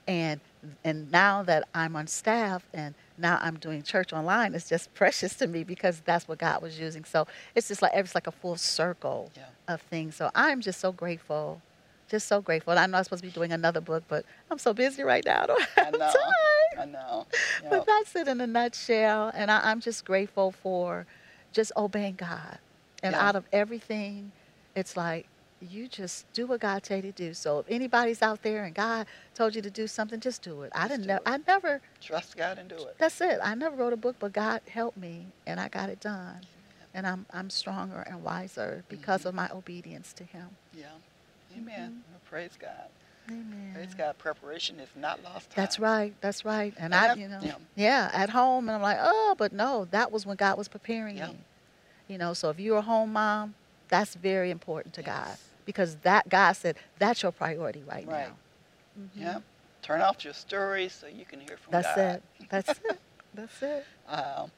And 0.08 0.39
and 0.84 1.12
now 1.12 1.44
that 1.44 1.68
I'm 1.74 1.96
on 1.96 2.08
staff 2.08 2.65
and 2.74 2.96
now 3.18 3.39
I'm 3.41 3.58
doing 3.58 3.84
church 3.84 4.13
online, 4.13 4.53
it's 4.56 4.70
just 4.70 4.94
precious 4.96 5.36
to 5.36 5.48
me 5.48 5.63
because 5.63 6.01
that's 6.01 6.27
what 6.27 6.38
God 6.38 6.62
was 6.62 6.80
using. 6.80 7.03
So 7.03 7.27
it's 7.56 7.68
just 7.68 7.82
like 7.82 7.91
it's 7.96 8.15
like 8.15 8.27
a 8.27 8.32
full 8.32 8.56
circle 8.56 9.32
yeah. 9.36 9.46
of 9.68 9.82
things. 9.82 10.15
So 10.15 10.32
I'm 10.36 10.62
just 10.62 10.80
so 10.80 10.91
grateful, 10.91 11.62
just 12.12 12.27
so 12.27 12.41
grateful. 12.41 12.72
And 12.72 12.80
I 12.80 12.86
know 12.86 12.98
I'm 12.98 13.03
supposed 13.06 13.24
to 13.24 13.30
be 13.30 13.34
doing 13.34 13.51
another 13.51 13.82
book, 13.82 14.03
but 14.08 14.25
I'm 14.51 14.60
so 14.60 14.74
busy 14.74 15.01
right 15.01 15.25
now. 15.25 15.41
I 15.44 15.48
don't 15.48 15.62
have 15.62 15.88
I 15.88 15.91
know. 15.91 15.98
time. 15.98 16.80
I 16.80 16.86
know. 16.86 17.25
Yep. 17.62 17.72
But 17.72 17.86
that's 17.86 18.15
it 18.15 18.27
in 18.27 18.41
a 18.41 18.48
nutshell. 18.48 19.32
And 19.36 19.51
I, 19.51 19.72
am 19.72 19.82
just 19.82 20.03
grateful 20.03 20.51
for 20.51 21.06
just 21.51 21.72
obeying 21.77 22.15
God. 22.15 22.58
And 23.03 23.13
yeah. 23.13 23.27
out 23.27 23.36
of 23.36 23.46
everything, 23.53 24.32
it's 24.75 24.98
like 24.98 25.27
you 25.62 25.88
just 25.88 26.32
do 26.34 26.48
what 26.48 26.60
God 26.60 26.82
told 26.82 27.03
you 27.03 27.12
to 27.12 27.18
do. 27.27 27.34
So 27.34 27.60
if 27.60 27.68
anybody's 27.70 28.22
out 28.22 28.41
there 28.41 28.63
and 28.63 28.74
God 28.74 29.06
told 29.36 29.56
you 29.56 29.62
to 29.62 29.70
do 29.70 29.86
something, 29.86 30.20
just 30.20 30.41
do 30.41 30.63
it. 30.63 30.72
Just 30.74 30.84
I 30.84 30.88
didn't. 30.88 31.06
Ne- 31.06 31.20
I 31.25 31.38
never 31.48 31.82
trust 32.01 32.36
God 32.36 32.58
and 32.58 32.68
do 32.68 32.75
it. 32.75 32.96
That's 32.98 33.22
it. 33.22 33.39
I 33.44 33.53
never 33.53 33.75
wrote 33.75 33.94
a 33.94 33.98
book, 33.98 34.15
but 34.20 34.34
God 34.34 34.62
helped 34.68 34.98
me, 34.98 35.27
and 35.46 35.60
I 35.60 35.68
got 35.68 35.89
it 35.89 36.00
done. 36.00 36.41
And 36.94 37.06
I'm 37.06 37.25
I'm 37.32 37.50
stronger 37.50 38.01
and 38.01 38.24
wiser 38.24 38.84
because 38.89 39.22
mm-hmm. 39.22 39.30
of 39.30 39.36
my 39.36 39.50
obedience 39.53 40.13
to 40.13 40.24
Him. 40.24 40.50
Yeah. 40.74 40.88
Amen. 41.58 41.89
Mm-hmm. 41.89 42.12
Well, 42.12 42.22
praise 42.29 42.51
God. 42.60 42.88
Amen. 43.29 43.72
Praise 43.74 43.93
God. 43.93 44.17
Preparation 44.17 44.79
is 44.79 44.89
not 44.96 45.24
lost 45.24 45.51
time. 45.51 45.55
That's 45.55 45.79
right. 45.79 46.13
That's 46.21 46.43
right. 46.43 46.73
And, 46.78 46.93
and 46.93 47.12
I, 47.12 47.13
you 47.15 47.28
know, 47.28 47.39
yeah. 47.41 47.56
yeah. 47.75 48.12
at 48.13 48.30
home, 48.30 48.67
and 48.67 48.75
I'm 48.75 48.82
like, 48.82 48.97
oh, 48.99 49.36
but 49.38 49.54
no, 49.54 49.88
that 49.91 50.12
was 50.12 50.25
when 50.25 50.38
God 50.38 50.58
was 50.58 50.67
preparing 50.67 51.17
yeah. 51.17 51.28
me. 51.28 51.38
You 52.08 52.17
know, 52.17 52.34
so 52.34 52.49
if 52.49 52.60
you're 52.60 52.78
a 52.78 52.82
home 52.82 53.13
mom, 53.13 53.56
that's 53.88 54.15
very 54.15 54.52
important 54.52 54.93
to 54.95 55.02
yes. 55.02 55.10
God 55.10 55.38
because 55.65 55.95
that 55.97 56.28
God 56.28 56.54
said 56.54 56.75
that's 56.97 57.21
your 57.23 57.32
priority 57.32 57.84
right, 57.88 58.08
right. 58.08 58.28
now. 58.28 58.36
Mm-hmm. 58.99 59.21
Yeah. 59.21 59.39
Turn 59.82 60.02
off 60.02 60.23
your 60.23 60.34
stories 60.34 60.93
so 60.93 61.08
you 61.08 61.25
can 61.25 61.39
hear 61.39 61.58
from 61.58 61.71
God. 61.71 61.84
that's 61.84 61.95
God. 61.95 62.21
It. 62.39 62.49
That's 62.49 62.69
it. 62.89 62.99
That's 63.34 63.62
it. 63.63 63.86
Um, 64.08 64.52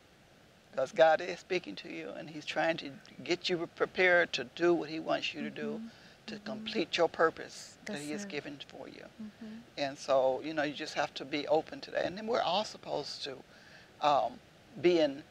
because 0.71 0.91
God 0.91 1.21
is 1.21 1.39
speaking 1.39 1.75
to 1.77 1.89
you 1.89 2.09
and 2.17 2.29
He's 2.29 2.45
trying 2.45 2.77
to 2.77 2.89
get 3.23 3.47
you 3.47 3.69
prepared 3.75 4.33
to 4.33 4.45
do 4.55 4.73
what 4.73 4.89
He 4.89 4.99
wants 4.99 5.33
you 5.33 5.41
to 5.41 5.51
do, 5.51 5.73
mm-hmm. 5.73 5.87
To 6.27 6.37
complete 6.39 6.97
your 6.97 7.09
purpose 7.09 7.75
That's 7.85 7.99
that 7.99 8.05
He 8.05 8.11
has 8.11 8.25
given 8.25 8.57
for 8.67 8.87
you. 8.87 9.03
Mm-hmm. 9.21 9.55
And 9.77 9.97
so, 9.97 10.41
you 10.43 10.53
know, 10.53 10.63
you 10.63 10.73
just 10.73 10.93
have 10.93 11.13
to 11.15 11.25
be 11.25 11.47
open 11.47 11.81
to 11.81 11.91
that. 11.91 12.05
And 12.05 12.17
then 12.17 12.27
we're 12.27 12.41
all 12.41 12.63
supposed 12.63 13.23
to 13.23 13.35
um, 14.01 14.33
be 14.81 14.99
in 14.99 15.23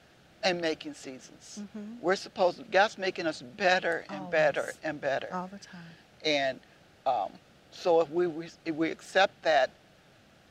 and 0.45 0.61
making 0.61 0.95
seasons. 0.95 1.61
Mm-hmm. 1.61 2.01
We're 2.01 2.17
supposed 2.17 2.59
to, 2.59 2.65
God's 2.65 2.99
making 2.99 3.27
us 3.27 3.43
better 3.43 4.05
and 4.09 4.21
Always. 4.21 4.33
better 4.33 4.73
and 4.83 5.01
better. 5.01 5.29
All 5.33 5.47
the 5.47 5.59
time. 5.59 5.81
And 6.25 6.61
um, 7.07 7.31
so 7.71 8.01
if 8.01 8.11
we, 8.11 8.27
if 8.65 8.75
we 8.75 8.91
accept 8.91 9.43
that, 9.43 9.71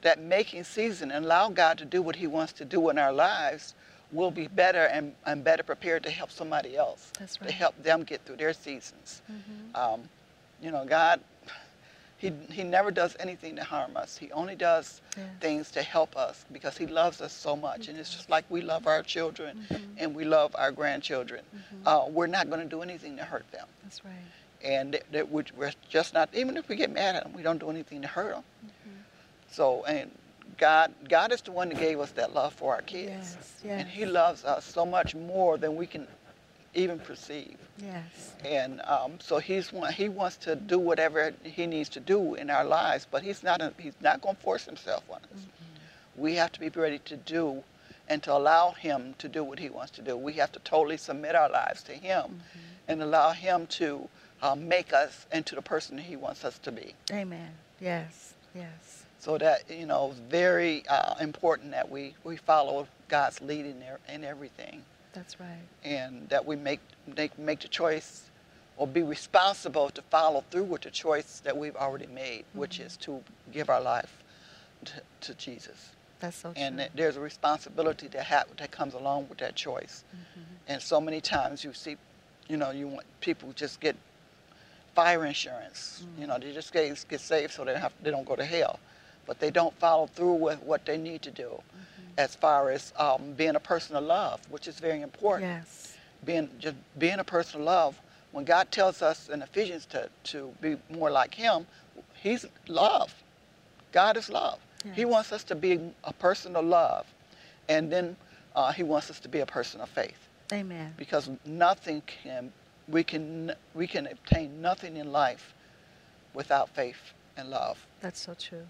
that 0.02 0.20
making 0.20 0.64
season 0.64 1.12
and 1.12 1.26
allow 1.26 1.50
God 1.50 1.78
to 1.78 1.86
do 1.86 2.02
what 2.02 2.16
he 2.16 2.26
wants 2.26 2.54
to 2.54 2.66
do 2.66 2.90
in 2.90 2.98
our 2.98 3.14
lives, 3.14 3.76
we'll 4.12 4.32
be 4.32 4.48
better 4.48 4.86
and, 4.86 5.14
and 5.26 5.44
better 5.44 5.64
prepared 5.64 6.04
to 6.04 6.10
help 6.10 6.32
somebody 6.32 6.76
else. 6.76 7.12
Right. 7.20 7.50
To 7.50 7.52
help 7.54 7.82
them 7.84 8.04
get 8.04 8.22
through 8.26 8.38
their 8.38 8.54
seasons. 8.54 9.22
Mm-hmm. 9.32 9.76
Um, 9.76 10.02
you 10.62 10.72
know, 10.72 10.86
God 10.86 11.22
he, 12.22 12.32
he 12.52 12.64
never 12.64 12.92
does 12.92 13.18
anything 13.20 13.56
to 13.56 13.64
harm 13.64 13.98
us. 13.98 14.16
He 14.16 14.32
only 14.32 14.56
does 14.56 15.02
yeah. 15.18 15.24
things 15.40 15.72
to 15.72 15.82
help 15.82 16.16
us 16.16 16.46
because 16.52 16.78
he 16.78 16.86
loves 16.86 17.20
us 17.20 17.34
so 17.34 17.56
much. 17.56 17.88
And 17.88 17.98
it's 17.98 18.14
just 18.14 18.30
like 18.30 18.46
we 18.48 18.62
love 18.62 18.86
our 18.86 19.02
children 19.02 19.66
mm-hmm. 19.68 19.84
and 19.98 20.14
we 20.14 20.24
love 20.24 20.56
our 20.56 20.72
grandchildren. 20.72 21.42
Mm-hmm. 21.44 21.88
Uh, 21.88 22.08
we're 22.10 22.28
not 22.28 22.48
going 22.48 22.62
to 22.62 22.68
do 22.68 22.84
anything 22.84 23.18
to 23.18 23.24
hurt 23.24 23.52
them. 23.52 23.66
That's 23.82 24.06
right. 24.06 24.14
And 24.64 24.94
that, 24.94 25.12
that 25.12 25.32
we're 25.32 25.46
just 25.90 26.14
not, 26.14 26.30
even 26.36 26.58
if 26.58 26.70
we 26.70 26.76
get 26.76 26.92
mad 26.92 27.16
at 27.16 27.24
them, 27.24 27.34
we 27.34 27.42
don't 27.42 27.60
do 27.60 27.72
anything 27.72 28.04
to 28.04 28.08
hurt 28.08 28.36
them. 28.36 28.44
Mm-hmm. 28.64 28.96
So, 29.50 29.84
and 29.86 30.12
God, 30.60 30.94
God 31.10 31.32
is 31.32 31.42
the 31.42 31.52
one 31.52 31.70
that 31.70 31.80
gave 31.80 32.00
us 32.00 32.12
that 32.12 32.36
love 32.36 32.54
for 32.54 32.76
our 32.76 32.84
kids. 32.84 33.36
Yes, 33.36 33.62
yes. 33.66 33.80
And 33.80 33.90
he 33.90 34.06
loves 34.06 34.46
us 34.46 34.64
so 34.64 34.86
much 34.86 35.16
more 35.16 35.58
than 35.58 35.76
we 35.76 35.88
can 35.88 36.06
even 36.74 37.00
perceive. 37.00 37.58
Yes. 37.78 38.34
And 38.46 38.82
um, 38.82 39.14
so 39.20 39.40
he's 39.40 39.74
one, 39.74 39.92
he 39.94 40.10
wants 40.10 40.38
to 40.38 40.56
do 40.56 40.80
whatever 40.80 41.34
he 41.44 41.68
needs 41.68 41.90
to 41.90 42.00
do 42.00 42.36
in 42.36 42.50
our 42.50 42.64
lives, 42.64 43.08
but 43.10 43.24
he's 43.24 43.44
not 43.44 43.62
a, 43.62 43.74
he's 43.78 44.00
not 44.02 44.22
going 44.22 44.36
to 44.36 44.42
force 44.42 44.66
himself 44.66 45.04
on 45.10 45.18
us. 45.18 45.40
Mm-hmm. 45.40 46.22
We 46.22 46.36
have 46.36 46.52
to 46.54 46.60
be 46.60 46.70
ready 46.70 47.00
to 47.00 47.18
do 47.18 47.64
and 48.08 48.22
to 48.24 48.34
allow 48.34 48.72
him 48.72 49.16
to 49.20 49.28
do 49.28 49.44
what 49.44 49.60
he 49.60 49.70
wants 49.70 49.92
to 49.92 50.02
do. 50.02 50.18
We 50.18 50.34
have 50.34 50.52
to 50.54 50.60
totally 50.60 50.98
submit 50.98 51.36
our 51.36 51.50
lives 51.50 51.84
to 51.84 51.94
him 51.94 52.24
mm-hmm. 52.24 52.60
and 52.88 53.02
allow 53.02 53.32
him 53.32 53.68
to 53.68 54.08
um, 54.42 54.68
make 54.68 54.94
us 54.94 55.26
into 55.32 55.56
the 55.56 55.62
person 55.62 55.98
he 55.98 56.16
wants 56.16 56.44
us 56.44 56.58
to 56.60 56.72
be. 56.72 56.94
Amen. 57.12 57.52
Yes. 57.80 58.34
Yes. 58.56 59.06
So 59.20 59.38
that 59.38 59.70
you 59.70 59.86
know, 59.86 60.14
very 60.30 60.84
uh, 60.88 61.16
important 61.20 61.72
that 61.72 61.90
we 61.90 62.16
we 62.24 62.38
follow 62.38 62.88
God's 63.08 63.40
leading 63.42 63.80
there 63.80 64.00
in 64.10 64.24
everything. 64.24 64.84
That's 65.14 65.40
right. 65.40 65.68
And 65.84 66.28
that 66.30 66.46
we 66.46 66.56
make, 66.56 66.80
make, 67.16 67.38
make 67.38 67.60
the 67.60 67.68
choice 67.68 68.30
or 68.78 68.88
be 68.88 69.04
responsible 69.04 69.90
to 69.90 70.02
follow 70.04 70.44
through 70.50 70.64
with 70.64 70.82
the 70.82 70.92
choice 70.92 71.42
that 71.44 71.56
we've 71.56 71.76
already 71.76 72.08
made, 72.08 72.42
mm-hmm. 72.42 72.60
which 72.60 72.80
is 72.80 72.98
to 72.98 73.22
give 73.52 73.70
our 73.70 73.82
life 73.82 74.24
to, 74.86 74.94
to 75.22 75.34
Jesus. 75.36 75.92
That's 76.20 76.38
so 76.38 76.54
true. 76.54 76.62
and 76.62 76.90
there's 76.96 77.18
a 77.18 77.20
responsibility 77.20 78.08
that, 78.10 78.24
ha- 78.24 78.44
that 78.58 78.72
comes 78.72 78.94
along 78.94 79.28
with 79.28 79.40
that 79.40 79.56
choice. 79.56 80.04
Mm-hmm. 80.16 80.42
And 80.68 80.82
so 80.82 81.02
many 81.02 81.20
times 81.20 81.64
you 81.64 81.74
see, 81.74 81.98
you 82.48 82.58
know, 82.58 82.72
you 82.72 82.88
want 82.88 83.06
people 83.20 83.52
just 83.54 83.80
get 83.80 83.96
fire 84.96 85.26
insurance. 85.26 86.04
Mm-hmm. 86.04 86.22
You 86.22 86.28
know, 86.28 86.38
they 86.38 86.54
just 86.54 86.72
get, 86.72 87.06
get 87.10 87.20
saved 87.20 87.54
so 87.54 87.66
they, 87.66 87.78
have, 87.78 87.94
they 88.02 88.12
don't 88.12 88.26
go 88.26 88.36
to 88.36 88.46
hell. 88.46 88.80
But 89.26 89.40
they 89.40 89.52
don't 89.52 89.78
follow 89.80 90.08
through 90.08 90.34
with 90.34 90.62
what 90.64 90.86
they 90.86 90.98
need 90.98 91.22
to 91.24 91.32
do. 91.32 91.62
As 92.18 92.36
far 92.36 92.70
as 92.70 92.94
um, 92.98 93.34
being 93.34 93.56
a 93.56 93.60
person 93.60 93.96
of 93.96 94.04
love, 94.04 94.42
which 94.50 94.68
is 94.68 94.80
very 94.80 95.02
important. 95.02 95.50
Yes. 95.50 95.98
Being 96.26 96.50
just 96.60 96.76
being 96.98 97.20
a 97.20 97.24
person 97.24 97.62
of 97.62 97.66
love. 97.66 98.00
When 98.32 98.46
God 98.46 98.72
tells 98.72 99.02
us 99.02 99.28
in 99.28 99.42
Ephesians 99.42 99.86
to, 99.88 100.10
to 100.26 100.54
be 100.62 100.78
more 100.90 101.12
like 101.12 101.34
Him, 101.34 101.68
He's 102.14 102.46
love. 102.68 103.14
God 103.92 104.16
is 104.16 104.30
love. 104.30 104.60
Yes. 104.86 104.96
He 104.96 105.06
wants 105.06 105.32
us 105.32 105.44
to 105.46 105.56
be 105.56 105.80
a 106.04 106.14
person 106.14 106.56
of 106.56 106.66
love, 106.66 107.06
and 107.68 107.92
then 107.92 108.16
uh, 108.56 108.72
He 108.72 108.84
wants 108.84 109.10
us 109.10 109.20
to 109.22 109.30
be 109.30 109.40
a 109.40 109.46
person 109.46 109.82
of 109.82 109.90
faith. 109.90 110.30
Amen. 110.54 110.94
Because 110.98 111.30
nothing 111.46 112.02
can 112.06 112.52
we 112.88 113.04
can 113.04 113.54
we 113.74 113.88
can 113.88 114.08
obtain 114.08 114.62
nothing 114.62 114.98
in 114.98 115.12
life 115.12 115.54
without 116.34 116.70
faith 116.70 117.14
and 117.38 117.50
love. 117.50 117.86
That's 118.02 118.20
so 118.20 118.34
true. 118.34 118.68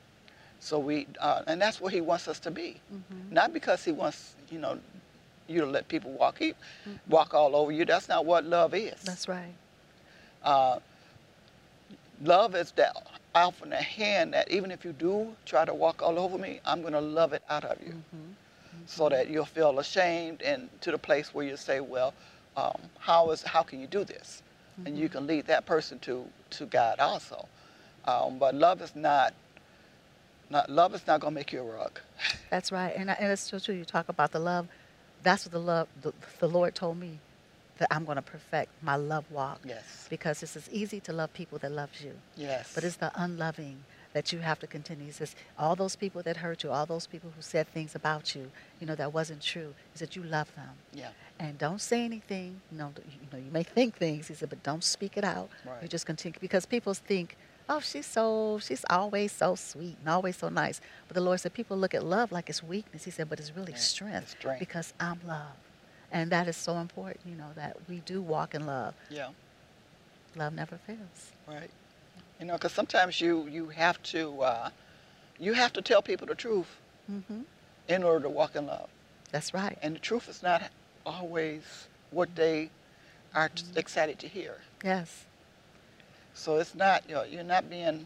So 0.62 0.78
we, 0.78 1.08
uh, 1.20 1.42
and 1.48 1.60
that's 1.60 1.82
what 1.82 1.92
he 1.92 2.02
wants 2.02 2.28
us 2.28 2.40
to 2.42 2.52
be. 2.52 2.80
Mm-hmm. 2.94 3.34
Not 3.34 3.52
because 3.52 3.84
he 3.84 3.92
wants, 3.92 4.36
you 4.50 4.60
know, 4.60 4.80
you 5.48 5.60
to 5.62 5.66
let 5.66 5.88
people 5.88 6.12
walk, 6.12 6.38
he, 6.38 6.52
mm-hmm. 6.52 6.94
walk 7.10 7.34
all 7.34 7.56
over 7.56 7.72
you. 7.72 7.84
That's 7.84 8.08
not 8.08 8.26
what 8.26 8.46
love 8.46 8.74
is. 8.76 9.02
That's 9.04 9.28
right. 9.28 9.54
Uh, 10.44 10.80
love 12.24 12.56
is 12.56 12.72
that 12.74 12.96
from 13.58 13.72
the 13.72 13.78
hand 13.78 14.34
that 14.34 14.52
even 14.52 14.72
if 14.72 14.86
you 14.86 14.94
do 14.94 15.34
try 15.46 15.66
to 15.66 15.74
walk 15.74 16.04
all 16.04 16.20
over 16.20 16.38
me, 16.38 16.60
I'm 16.64 16.82
going 16.82 16.94
to 16.94 17.02
love 17.02 17.34
it 17.34 17.42
out 17.50 17.66
of 17.66 17.82
you. 17.82 17.94
Mm-hmm. 17.94 18.32
So 18.86 19.10
that 19.10 19.30
you'll 19.30 19.46
feel 19.46 19.80
ashamed 19.80 20.42
and 20.44 20.70
to 20.82 20.92
the 20.92 20.98
place 20.98 21.34
where 21.34 21.46
you 21.46 21.58
say, 21.58 21.80
well, 21.80 22.14
um, 22.56 22.78
how 23.00 23.32
is 23.32 23.42
how 23.42 23.64
can 23.64 23.80
you 23.80 23.88
do 23.88 24.04
this? 24.04 24.44
And 24.86 24.98
you 24.98 25.06
mm-hmm. 25.06 25.18
can 25.18 25.28
lead 25.28 25.48
that 25.48 25.66
person 25.66 26.00
to 26.00 26.26
to 26.52 26.66
God 26.66 27.00
also. 27.00 27.48
Um, 28.06 28.38
but 28.40 28.56
love 28.56 28.82
is 28.82 28.96
not 28.96 29.34
not, 30.52 30.70
love 30.70 30.94
is 30.94 31.06
not 31.08 31.22
going 31.22 31.34
to 31.34 31.40
make 31.40 31.52
you 31.54 31.62
a 31.62 31.64
rug. 31.64 32.00
That's 32.50 32.72
right. 32.72 32.94
And, 32.96 33.10
and 33.10 33.32
it's 33.32 33.42
so 33.50 33.60
true. 33.60 33.76
You 33.76 33.86
talk 33.86 34.10
about 34.10 34.32
the 34.32 34.40
love. 34.40 34.68
That's 35.24 35.46
what 35.46 35.52
the 35.52 35.60
love, 35.60 35.88
the, 36.02 36.14
the 36.40 36.48
Lord 36.48 36.76
told 36.76 36.98
me. 37.00 37.20
that 37.78 37.88
I'm 37.92 38.06
going 38.06 38.18
to 38.18 38.22
perfect 38.22 38.70
my 38.84 38.96
love 38.96 39.26
walk. 39.32 39.60
Yes. 39.66 40.08
Because 40.10 40.44
it's 40.44 40.56
as 40.56 40.70
easy 40.70 41.00
to 41.02 41.14
love 41.14 41.34
people 41.34 41.58
that 41.60 41.72
loves 41.72 42.04
you. 42.04 42.14
Yes. 42.36 42.72
But 42.76 42.84
it's 42.84 42.98
the 42.98 43.12
unloving 43.16 43.84
that 44.14 44.32
you 44.32 44.40
have 44.40 44.60
to 44.60 44.68
continue. 44.68 45.06
He 45.06 45.12
says, 45.12 45.36
all 45.58 45.76
those 45.76 45.96
people 45.96 46.22
that 46.24 46.38
hurt 46.38 46.64
you, 46.64 46.70
all 46.70 46.86
those 46.86 47.08
people 47.08 47.32
who 47.36 47.42
said 47.42 47.68
things 47.70 47.96
about 47.96 48.36
you, 48.36 48.52
you 48.80 48.86
know, 48.86 48.94
that 48.96 49.14
wasn't 49.14 49.42
true, 49.42 49.74
is 49.96 50.02
that 50.02 50.16
you 50.16 50.24
love 50.24 50.54
them. 50.56 50.70
yeah. 50.94 51.10
And 51.40 51.58
don't 51.58 51.82
say 51.82 52.06
anything. 52.06 52.62
You 52.72 52.78
know, 52.78 52.92
you 52.98 53.28
know, 53.34 53.40
you 53.44 53.52
may 53.52 53.64
think 53.64 53.96
things. 53.96 54.28
He 54.28 54.36
said, 54.36 54.50
but 54.50 54.62
don't 54.62 54.84
speak 54.84 55.18
it 55.18 55.24
out. 55.24 55.50
Right. 55.66 55.82
You 55.82 55.88
just 55.88 56.06
continue 56.06 56.38
because 56.40 56.68
people 56.68 56.94
think, 56.94 57.36
oh, 57.72 57.80
she's 57.80 58.06
so, 58.06 58.60
she's 58.62 58.84
always 58.90 59.32
so 59.32 59.56
sweet 59.56 59.96
and 60.00 60.10
always 60.10 60.36
so 60.38 60.50
nice. 60.50 60.82
But 61.08 61.16
the 61.16 61.22
Lord 61.22 61.40
said, 61.40 61.54
people 61.54 61.78
look 61.78 61.94
at 61.94 62.04
love 62.04 62.32
like 62.32 62.50
it's 62.50 62.62
weakness. 62.62 63.06
He 63.06 63.12
said, 63.12 63.30
but 63.30 63.40
it's 63.40 63.56
really 63.56 63.74
strength, 63.76 64.24
it's 64.24 64.32
strength. 64.32 64.60
because 64.60 64.94
I'm 65.00 65.20
love, 65.26 65.56
and 66.12 66.30
that 66.32 66.48
is 66.48 66.58
so 66.58 66.78
important. 66.78 67.22
You 67.26 67.36
know 67.36 67.52
that 67.56 67.78
we 67.90 68.02
do 68.02 68.22
walk 68.22 68.54
in 68.54 68.66
love. 68.66 68.94
Yeah. 69.10 69.30
Love 70.36 70.54
never 70.54 70.78
fails. 70.86 71.32
Right. 71.48 71.70
You 72.40 72.46
know, 72.46 72.54
because 72.54 72.74
sometimes 72.74 73.22
you 73.22 73.48
you 73.48 73.70
have 73.70 74.02
to 74.04 74.42
uh, 74.42 74.70
you 75.40 75.54
have 75.54 75.72
to 75.74 75.82
tell 75.82 76.02
people 76.02 76.28
the 76.28 76.36
truth 76.36 76.68
mm-hmm. 77.10 77.42
in 77.88 78.04
order 78.04 78.24
to 78.24 78.30
walk 78.30 78.56
in 78.56 78.68
love, 78.68 78.90
That's 79.32 79.54
right. 79.54 79.78
and 79.82 79.96
the 79.96 80.00
truth 80.00 80.28
is 80.30 80.44
not 80.44 80.64
always 81.06 81.88
what 82.12 82.36
they 82.36 82.70
are 83.34 83.50
t- 83.50 83.64
excited 83.76 84.20
to 84.20 84.28
hear. 84.28 84.58
Yes. 84.84 85.26
So 86.34 86.58
it's 86.58 86.76
not 86.76 87.04
you 87.08 87.16
know, 87.16 87.24
you're 87.24 87.44
not 87.44 87.70
being 87.70 88.06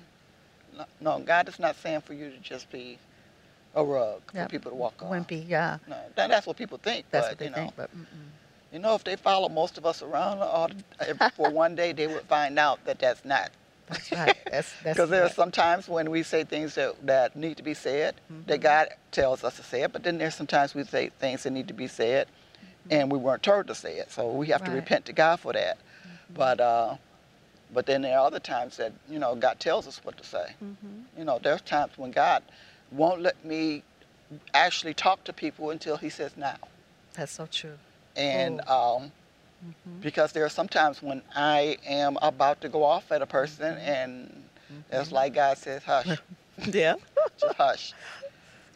no 1.00 1.20
God 1.20 1.48
is 1.48 1.60
not 1.60 1.76
saying 1.78 2.02
for 2.02 2.14
you 2.14 2.30
to 2.30 2.38
just 2.38 2.70
be 2.72 2.98
a 3.76 3.84
rug 3.84 4.22
for 4.34 4.46
people 4.48 4.72
to 4.72 4.78
walk 4.78 5.02
on. 5.02 5.12
Wimpy. 5.26 5.48
Yeah. 5.48 5.78
No, 5.88 5.98
that, 6.16 6.30
that's 6.30 6.48
what 6.48 6.58
people 6.58 6.78
think. 6.78 7.06
That's 7.12 7.28
but, 7.28 7.32
what 7.32 7.40
they 7.40 7.46
you 7.46 7.52
know, 7.52 7.58
think. 7.58 7.76
But 7.76 7.90
you 8.72 8.80
know, 8.80 8.96
if 8.96 9.04
they 9.04 9.16
follow 9.16 9.50
most 9.50 9.78
of 9.78 9.86
us 9.86 10.02
around 10.02 10.40
all 10.40 10.70
for 11.36 11.50
one 11.50 11.76
day, 11.76 11.94
they 11.94 12.08
would 12.08 12.24
find 12.24 12.58
out 12.60 12.84
that 12.86 13.00
that's 13.00 13.24
not. 13.24 13.52
that's 13.88 14.12
right. 14.12 14.38
That's 14.52 14.74
Because 14.84 15.10
there 15.10 15.22
are 15.22 15.26
right. 15.28 15.34
some 15.36 15.52
times 15.52 15.88
when 15.88 16.10
we 16.10 16.24
say 16.24 16.44
things 16.44 16.76
that, 16.76 16.96
that 17.06 17.36
need 17.36 17.58
to 17.58 17.64
be 17.64 17.74
said, 17.74 18.16
that 18.48 18.60
Mhm. 18.60 18.64
God 18.64 18.88
tells 19.12 19.44
us 19.44 19.56
to 19.58 19.64
say 19.64 19.84
it, 19.84 19.94
but 19.94 20.04
then 20.04 20.18
there's 20.18 20.36
sometimes 20.36 20.74
we 20.76 20.84
say 20.84 21.10
things 21.20 21.44
that 21.44 21.52
need 21.52 21.68
to 21.68 21.74
be 21.74 21.88
said, 21.88 22.28
and 22.90 23.12
we 23.12 23.18
weren't 23.18 23.44
told 23.44 23.68
to 23.68 23.76
say 23.76 23.98
it. 23.98 24.12
So 24.12 24.30
we 24.32 24.48
have 24.48 24.64
to 24.66 24.72
repent 24.72 25.06
to 25.06 25.14
God 25.14 25.40
for 25.40 25.54
that. 25.54 25.78
But 26.34 26.60
uh, 26.60 26.96
but 27.74 27.86
then 27.86 28.02
there 28.02 28.18
are 28.18 28.26
other 28.28 28.40
times 28.40 28.78
that 28.78 28.94
you 29.10 29.20
know 29.20 29.36
God 29.36 29.60
tells 29.60 29.88
us 29.88 30.00
what 30.04 30.18
to 30.18 30.24
say. 30.24 30.56
Mhm. 30.64 31.04
You 31.18 31.24
know, 31.26 31.40
there's 31.42 31.62
times 31.62 31.94
when 31.98 32.12
God 32.12 32.44
won't 32.92 33.22
let 33.22 33.44
me 33.46 33.84
actually 34.54 34.94
talk 34.94 35.24
to 35.26 35.34
people 35.34 35.70
until 35.72 35.98
He 35.98 36.10
says 36.10 36.36
now, 36.38 36.58
That's 37.14 37.32
so 37.34 37.46
true. 37.48 37.78
and 38.16 38.62
um, 38.70 39.12
hmm 39.62 40.00
because 40.02 40.32
there 40.34 40.46
are 40.46 40.50
some 40.50 40.68
times 40.68 41.02
when 41.02 41.22
I 41.36 41.78
am 41.86 42.18
about 42.22 42.62
to 42.62 42.70
go 42.70 42.84
off 42.84 43.12
at 43.12 43.22
a 43.22 43.26
person, 43.26 43.76
Mm-hmm. 43.76 43.90
and 43.90 44.44
it's 44.92 45.12
like 45.12 45.34
God 45.34 45.58
says, 45.58 45.84
"Hush, 45.84 46.08
Yeah. 46.72 46.96
just 47.40 47.56
hush." 47.56 47.94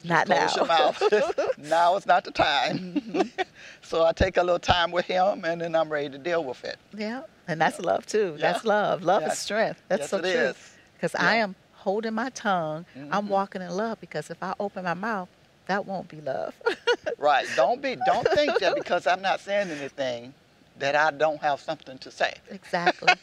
Not 0.03 0.27
now. 0.29 0.47
Close 0.47 0.55
your 0.55 0.65
mouth. 0.65 1.57
now 1.57 1.95
is 1.97 2.05
not 2.05 2.23
the 2.23 2.31
time. 2.31 3.31
so 3.81 4.05
I 4.05 4.11
take 4.13 4.37
a 4.37 4.43
little 4.43 4.59
time 4.59 4.91
with 4.91 5.05
him, 5.05 5.43
and 5.45 5.59
then 5.61 5.75
I'm 5.75 5.89
ready 5.91 6.09
to 6.09 6.17
deal 6.17 6.43
with 6.43 6.63
it. 6.63 6.77
Yeah, 6.95 7.23
and 7.47 7.59
that's 7.59 7.79
love 7.79 8.05
too. 8.05 8.35
Yeah. 8.37 8.51
That's 8.53 8.65
love. 8.65 9.03
Love 9.03 9.23
Yes. 9.23 9.33
is 9.33 9.39
strength. 9.39 9.81
That's 9.89 10.01
yes, 10.01 10.09
so 10.09 10.17
it 10.17 10.31
true. 10.31 10.53
Because 10.93 11.15
I 11.15 11.35
am 11.35 11.55
holding 11.73 12.13
my 12.13 12.29
tongue. 12.29 12.85
I'm 13.11 13.25
Mhm. 13.25 13.29
walking 13.29 13.61
in 13.61 13.71
love. 13.71 13.99
Because 13.99 14.29
if 14.29 14.41
I 14.41 14.53
open 14.59 14.83
my 14.85 14.93
mouth, 14.93 15.29
that 15.67 15.85
won't 15.85 16.07
be 16.09 16.21
love. 16.21 16.53
Right. 17.17 17.45
Don't 17.57 17.81
be. 17.81 17.97
Don't 18.05 18.25
think 18.29 18.59
that 18.59 18.75
because 18.75 19.05
I'm 19.05 19.21
not 19.21 19.41
saying 19.41 19.69
anything, 19.71 20.33
that 20.77 20.95
I 20.95 21.11
don't 21.11 21.41
have 21.41 21.59
something 21.59 21.97
to 21.97 22.11
say. 22.11 22.33
exactly. 22.49 23.13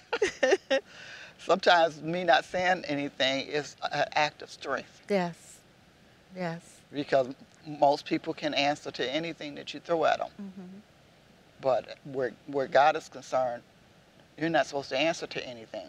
Sometimes 1.38 2.02
me 2.02 2.24
not 2.24 2.44
saying 2.44 2.84
anything 2.86 3.46
is 3.46 3.76
an 3.92 4.04
act 4.14 4.42
of 4.42 4.50
strength 4.50 5.00
yes. 5.08 5.34
Yes. 6.36 6.60
because 6.92 7.28
most 7.66 8.04
people 8.04 8.32
can 8.34 8.54
answer 8.54 8.90
to 8.92 9.10
anything 9.14 9.54
that 9.56 9.72
you 9.74 9.80
throw 9.80 10.04
at 10.04 10.18
them. 10.18 10.28
hmm 10.36 10.78
But 11.60 11.96
where 12.04 12.32
where 12.46 12.68
God 12.68 12.94
is 12.96 13.08
concerned, 13.08 13.62
you're 14.38 14.50
not 14.50 14.66
supposed 14.66 14.90
to 14.90 14.98
answer 14.98 15.26
to 15.26 15.46
anything. 15.46 15.88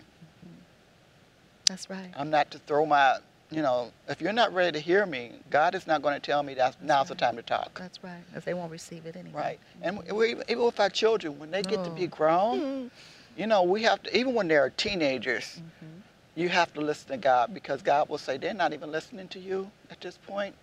That's 1.66 1.90
right. 1.90 2.12
I'm 2.16 2.30
not 2.30 2.50
to 2.52 2.60
throw 2.60 2.86
my, 2.86 3.18
you 3.52 3.62
know, 3.62 3.92
if 4.08 4.22
you're 4.22 4.32
not 4.32 4.54
ready 4.54 4.72
to 4.72 4.80
hear 4.80 5.06
me, 5.06 5.34
God 5.50 5.76
is 5.76 5.86
not 5.86 6.02
going 6.02 6.14
to 6.14 6.20
tell 6.22 6.42
me 6.42 6.54
that 6.54 6.82
now's 6.82 7.10
the 7.10 7.16
time 7.16 7.36
to 7.36 7.42
talk. 7.42 7.78
That's 7.78 8.02
right. 8.02 8.24
Because 8.30 8.46
they 8.46 8.54
won't 8.54 8.72
receive 8.72 9.06
it 9.06 9.18
anyway. 9.18 9.38
Right. 9.42 9.60
And 9.82 10.02
we, 10.14 10.36
even 10.48 10.64
with 10.64 10.80
our 10.80 10.90
children, 10.90 11.38
when 11.38 11.52
they 11.52 11.62
get 11.64 11.84
to 11.84 11.92
be 11.92 12.06
Oh. 12.06 12.08
grown, 12.08 12.62
Mhm. 12.62 12.92
you 13.36 13.48
know, 13.48 13.64
we 13.64 13.84
have 13.84 14.02
to, 14.04 14.18
even 14.18 14.34
when 14.34 14.48
they're 14.48 14.70
teenagers, 14.70 15.60
Mhm. 15.84 15.97
You 16.38 16.50
have 16.50 16.72
to 16.76 16.82
listen 16.82 17.10
to 17.10 17.18
God 17.18 17.52
because 17.54 17.82
God 17.82 18.08
will 18.10 18.20
say 18.20 18.38
they're 18.38 18.54
not 18.54 18.72
even 18.72 18.92
listening 18.92 19.28
to 19.30 19.40
you 19.40 19.72
at 19.90 20.00
this 20.02 20.18
point. 20.28 20.54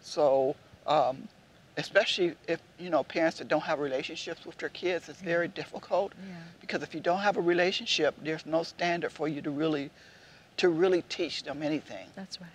So, 0.00 0.54
um, 0.86 1.26
especially 1.76 2.34
if, 2.46 2.60
you 2.78 2.88
know, 2.88 3.02
parents 3.02 3.38
that 3.38 3.48
don't 3.48 3.64
have 3.64 3.80
relationships 3.80 4.46
with 4.46 4.56
their 4.58 4.68
kids, 4.68 5.08
it's 5.08 5.20
very 5.20 5.48
difficult 5.48 6.12
Yeah. 6.16 6.34
because 6.60 6.82
if 6.84 6.94
you 6.94 7.00
don't 7.00 7.18
have 7.18 7.36
a 7.36 7.40
relationship, 7.40 8.14
there's 8.22 8.46
no 8.46 8.62
standard 8.62 9.10
for 9.10 9.26
you 9.26 9.42
to 9.42 9.50
really, 9.50 9.90
to 10.58 10.68
really 10.68 11.02
teach 11.02 11.42
them 11.42 11.64
anything. 11.64 12.06
That's 12.14 12.40
right. 12.40 12.50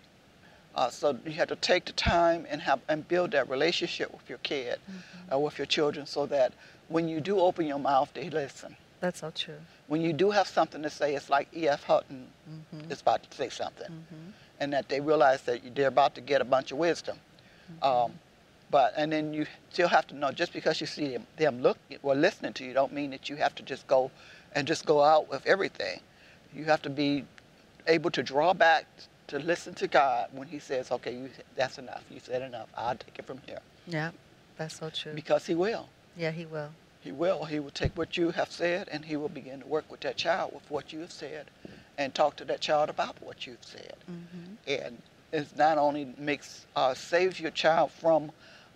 Uh, 0.73 0.89
so 0.89 1.19
you 1.25 1.33
have 1.33 1.49
to 1.49 1.57
take 1.57 1.83
the 1.85 1.91
time 1.91 2.47
and 2.49 2.61
have 2.61 2.79
and 2.87 3.05
build 3.07 3.31
that 3.31 3.49
relationship 3.49 4.11
with 4.13 4.27
your 4.29 4.39
kid 4.39 4.79
Mm-hmm. 4.89 5.33
or 5.35 5.43
with 5.43 5.57
your 5.59 5.67
children, 5.67 6.05
so 6.05 6.25
that 6.27 6.53
when 6.87 7.07
you 7.09 7.19
do 7.19 7.39
open 7.39 7.65
your 7.67 7.79
mouth, 7.79 8.09
they 8.13 8.29
listen. 8.29 8.75
That's 9.03 9.19
so 9.19 9.31
true. 9.31 9.59
When 9.87 9.99
you 9.99 10.13
do 10.13 10.31
have 10.31 10.47
something 10.47 10.81
to 10.81 10.89
say, 10.89 11.13
it's 11.13 11.29
like 11.29 11.49
E.F. 11.53 11.83
Hutton 11.83 12.25
hmm 12.47 12.89
is 12.89 13.01
about 13.01 13.29
to 13.29 13.37
say 13.37 13.49
something, 13.49 13.91
hmm 13.91 14.29
and 14.61 14.71
that 14.71 14.87
they 14.87 15.01
realize 15.01 15.41
that 15.41 15.75
they're 15.75 15.89
about 15.89 16.15
to 16.15 16.21
get 16.21 16.39
a 16.39 16.45
bunch 16.45 16.71
of 16.71 16.77
wisdom. 16.77 17.17
Mm-hmm. 17.81 17.85
Um, 17.85 18.13
but 18.71 18.93
and 18.95 19.11
then 19.11 19.33
you 19.33 19.45
still 19.73 19.89
have 19.89 20.07
to 20.07 20.15
know 20.15 20.31
just 20.31 20.53
because 20.53 20.79
you 20.79 20.87
see 20.87 21.09
them, 21.09 21.27
them 21.35 21.61
look 21.61 21.77
or 22.01 22.15
listening 22.15 22.53
to 22.53 22.63
you, 22.63 22.71
don't 22.73 22.93
mean 22.93 23.09
that 23.09 23.29
you 23.29 23.35
have 23.35 23.53
to 23.55 23.63
just 23.63 23.85
go 23.87 24.09
and 24.53 24.65
just 24.65 24.85
go 24.85 25.03
out 25.03 25.29
with 25.29 25.45
everything. 25.45 25.99
You 26.55 26.63
have 26.63 26.81
to 26.83 26.89
be 26.89 27.25
able 27.87 28.11
to 28.11 28.23
draw 28.23 28.53
back 28.53 28.85
to 29.27 29.37
listen 29.37 29.73
to 29.83 29.87
God 29.89 30.29
when 30.31 30.47
He 30.47 30.59
says, 30.59 30.91
"Okay, 30.91 31.13
you, 31.13 31.29
that's 31.57 31.77
enough. 31.77 32.03
You 32.09 32.21
said 32.21 32.41
enough. 32.41 32.69
I'll 32.77 32.95
take 32.95 33.19
it 33.19 33.25
from 33.25 33.39
here." 33.45 33.59
Yeah. 33.85 34.11
That's 34.57 34.77
so 34.79 34.89
true. 34.89 35.13
Because 35.13 35.45
He 35.45 35.55
will. 35.55 35.89
Yeah, 36.15 36.31
he 36.31 36.45
will. 36.45 36.69
He 37.03 37.11
will. 37.11 37.45
He 37.45 37.59
will 37.59 37.71
take 37.71 37.97
what 37.97 38.15
you 38.17 38.31
have 38.31 38.51
said 38.51 38.87
and 38.91 39.03
he 39.05 39.17
will 39.17 39.29
begin 39.29 39.59
to 39.61 39.67
work 39.67 39.91
with 39.91 40.01
that 40.01 40.15
child 40.15 40.53
with 40.53 40.69
what 40.71 40.93
you 40.93 40.99
have 41.01 41.11
said 41.11 41.47
and 41.97 42.13
talk 42.13 42.35
to 42.37 42.45
that 42.45 42.61
child 42.61 42.89
about 42.89 43.21
what 43.21 43.45
you've 43.45 43.65
said. 43.65 43.95
hmm 44.05 44.53
And 44.67 45.01
it 45.31 45.47
not 45.57 45.77
only 45.77 46.13
makes 46.17 46.65
uh, 46.75 46.93
saves 46.93 47.39
your 47.39 47.51
child 47.51 47.91
from 47.91 48.31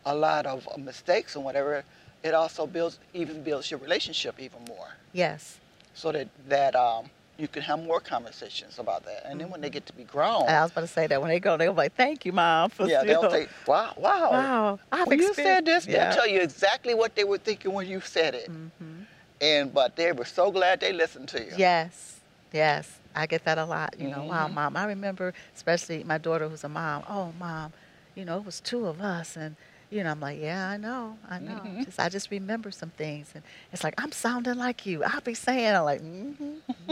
a 0.06 0.14
lot 0.14 0.46
of 0.46 0.68
uh, 0.68 0.78
mistakes 0.78 1.36
and 1.36 1.46
whatever, 1.46 1.84
it 2.24 2.34
also 2.34 2.68
builds 2.68 3.00
even 3.14 3.44
builds 3.44 3.72
your 3.72 3.80
relationship 3.80 4.40
even 4.40 4.60
more. 4.68 4.90
Yes. 5.14 5.60
So 5.94 6.12
that 6.12 6.28
that 6.50 6.76
um, 6.76 7.10
you 7.38 7.48
can 7.48 7.62
have 7.62 7.84
more 7.84 8.00
conversations 8.00 8.80
about 8.80 9.04
that. 9.06 9.26
And 9.26 9.40
then 9.40 9.50
when 9.50 9.62
they 9.62 9.70
get 9.70 9.86
to 9.88 9.94
be 9.94 10.04
grown, 10.04 10.50
I 10.50 10.62
was 10.64 10.72
about 10.72 10.82
to 10.82 10.88
say 10.88 11.08
that 11.08 11.22
when 11.22 11.30
they 11.30 11.40
go, 11.40 11.56
they'll 11.58 11.74
be 11.74 11.78
like, 11.78 11.96
"Thank 11.96 12.26
you, 12.26 12.32
mom, 12.32 12.70
for 12.70 12.88
yeah, 12.88 13.04
still." 13.04 13.22
they'll 13.22 13.32
say, 13.32 13.48
"Wow, 13.68 13.94
wow, 13.98 14.32
"Wow, 14.32 14.80
I've 14.92 15.08
when 15.08 15.20
you 15.20 15.34
said 15.34 15.66
this, 15.66 15.86
experienced-" 15.86 16.18
they'll 16.18 16.26
tell 16.26 16.34
you 16.34 16.42
exactly 16.42 16.94
what 16.94 17.16
they 17.16 17.24
were 17.24 17.38
thinking 17.38 17.74
when 17.74 17.88
you 17.88 18.02
said 18.02 18.34
it." 18.34 18.50
Mhm. 18.52 19.06
And 19.40 19.74
but 19.74 19.96
they 19.96 20.12
were 20.12 20.26
so 20.26 20.52
glad 20.52 20.80
they 20.80 20.94
listened 20.94 21.28
to 21.30 21.44
you. 21.44 21.54
Yes, 21.56 22.20
yes, 22.52 22.98
I 23.16 23.28
get 23.28 23.44
that 23.46 23.60
a 23.60 23.66
lot. 23.66 23.96
You 24.00 24.08
know, 24.08 24.24
wow, 24.24 24.48
Mhm. 24.48 24.54
mom. 24.54 24.78
I 24.78 24.86
remember, 24.86 25.34
especially 25.56 26.04
my 26.04 26.18
daughter 26.18 26.48
who's 26.50 26.64
a 26.64 26.70
mom. 26.70 27.04
Oh, 27.08 27.34
mom, 27.40 27.74
you 28.16 28.26
know, 28.26 28.38
it 28.38 28.46
was 28.46 28.60
two 28.60 28.88
of 28.88 29.00
us, 29.00 29.38
and 29.38 29.56
you 29.90 30.04
know, 30.04 30.12
I'm 30.12 30.20
like, 30.20 30.40
yeah, 30.42 30.68
I 30.70 30.78
know, 30.78 31.18
I 31.30 31.40
know. 31.40 31.62
Mhm. 31.66 31.86
Just 31.86 32.00
I 32.00 32.10
just 32.10 32.30
remember 32.32 32.72
some 32.72 32.90
things, 32.92 33.32
and 33.34 33.44
it's 33.72 33.84
like 33.84 33.94
I'm 33.98 34.12
sounding 34.12 34.56
like 34.56 34.86
you. 34.86 35.04
I'll 35.04 35.22
be 35.22 35.34
saying, 35.34 35.76
I'm 35.76 35.84
like, 35.86 36.02
mm-hmm. 36.02 36.56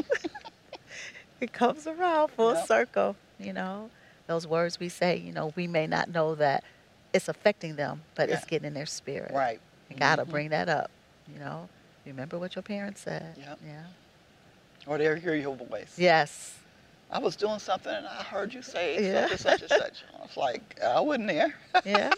it 1.41 1.51
comes 1.53 1.87
around 1.87 2.29
full 2.29 2.53
Yep. 2.53 2.67
circle. 2.67 3.15
You 3.39 3.53
know, 3.53 3.89
those 4.27 4.47
words 4.47 4.79
we 4.79 4.89
say. 4.89 5.17
You 5.17 5.31
know, 5.33 5.51
we 5.55 5.67
may 5.67 5.87
not 5.87 6.09
know 6.09 6.35
that 6.35 6.63
it's 7.13 7.27
affecting 7.27 7.75
them, 7.75 8.01
but 8.15 8.29
it's 8.29 8.45
getting 8.45 8.67
in 8.67 8.73
their 8.73 8.85
spirit. 8.85 9.31
Right. 9.33 9.59
God 9.97 10.19
will 10.19 10.25
Mhm. 10.25 10.29
bring 10.29 10.49
that 10.49 10.69
up. 10.69 10.89
You 11.31 11.39
know, 11.39 11.69
remember 12.05 12.37
what 12.39 12.55
your 12.55 12.63
parents 12.63 13.01
said. 13.01 13.35
Yep. 13.37 13.59
Yeah. 13.65 13.83
Or 14.87 14.97
they'll 14.97 15.15
hear 15.15 15.35
your 15.35 15.55
voice. 15.55 15.93
Yes. 15.97 16.57
I 17.11 17.19
was 17.19 17.35
doing 17.35 17.59
something 17.59 17.93
and 17.93 18.07
I 18.07 18.23
heard 18.23 18.53
you 18.53 18.61
say 18.61 19.03
Yeah. 19.11 19.27
such 19.27 19.31
and 19.31 19.39
such 19.39 19.61
and 19.61 19.69
such. 19.81 20.03
I 20.17 20.21
was 20.21 20.37
like, 20.37 20.81
I 20.81 20.99
wasn't 20.99 21.27
there. 21.27 21.55
Yeah. 21.85 22.11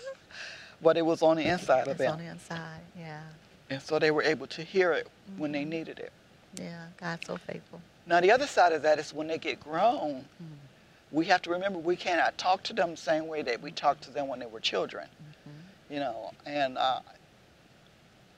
But 0.81 0.97
it 0.97 1.05
was 1.05 1.21
on 1.21 1.37
the 1.37 1.43
inside 1.43 1.81
of 1.81 1.87
it. 1.87 1.91
It's 1.91 1.99
them. 1.99 2.13
on 2.13 2.19
the 2.19 2.25
inside. 2.31 2.81
Yeah. 2.97 3.21
And 3.69 3.81
so 3.81 3.99
they 3.99 4.11
were 4.11 4.23
able 4.23 4.47
to 4.47 4.63
hear 4.63 4.93
it 4.93 5.07
when 5.37 5.51
they 5.51 5.63
Mhm. 5.65 5.69
needed 5.69 5.99
it. 5.99 6.11
Yeah. 6.55 6.87
God's 6.97 7.25
so 7.27 7.37
faithful. 7.37 7.81
Now, 8.05 8.21
the 8.21 8.31
other 8.31 8.47
side 8.47 8.71
of 8.71 8.81
that 8.83 8.99
is 8.99 9.13
when 9.13 9.27
they 9.27 9.37
get 9.37 9.59
grown, 9.59 10.27
Mm. 10.41 10.57
we 11.11 11.25
have 11.25 11.41
to 11.43 11.49
remember 11.49 11.77
we 11.79 11.95
cannot 11.97 12.37
talk 12.37 12.63
to 12.63 12.73
them 12.73 12.91
the 12.91 12.97
same 12.97 13.27
way 13.27 13.41
that 13.41 13.61
we 13.61 13.71
talked 13.71 14.03
to 14.03 14.11
them 14.11 14.27
when 14.27 14.39
they 14.39 14.45
were 14.45 14.59
children. 14.61 15.09
Mhm. 15.21 15.93
You 15.93 15.99
know, 15.99 16.33
and 16.45 16.77
uh, 16.77 17.01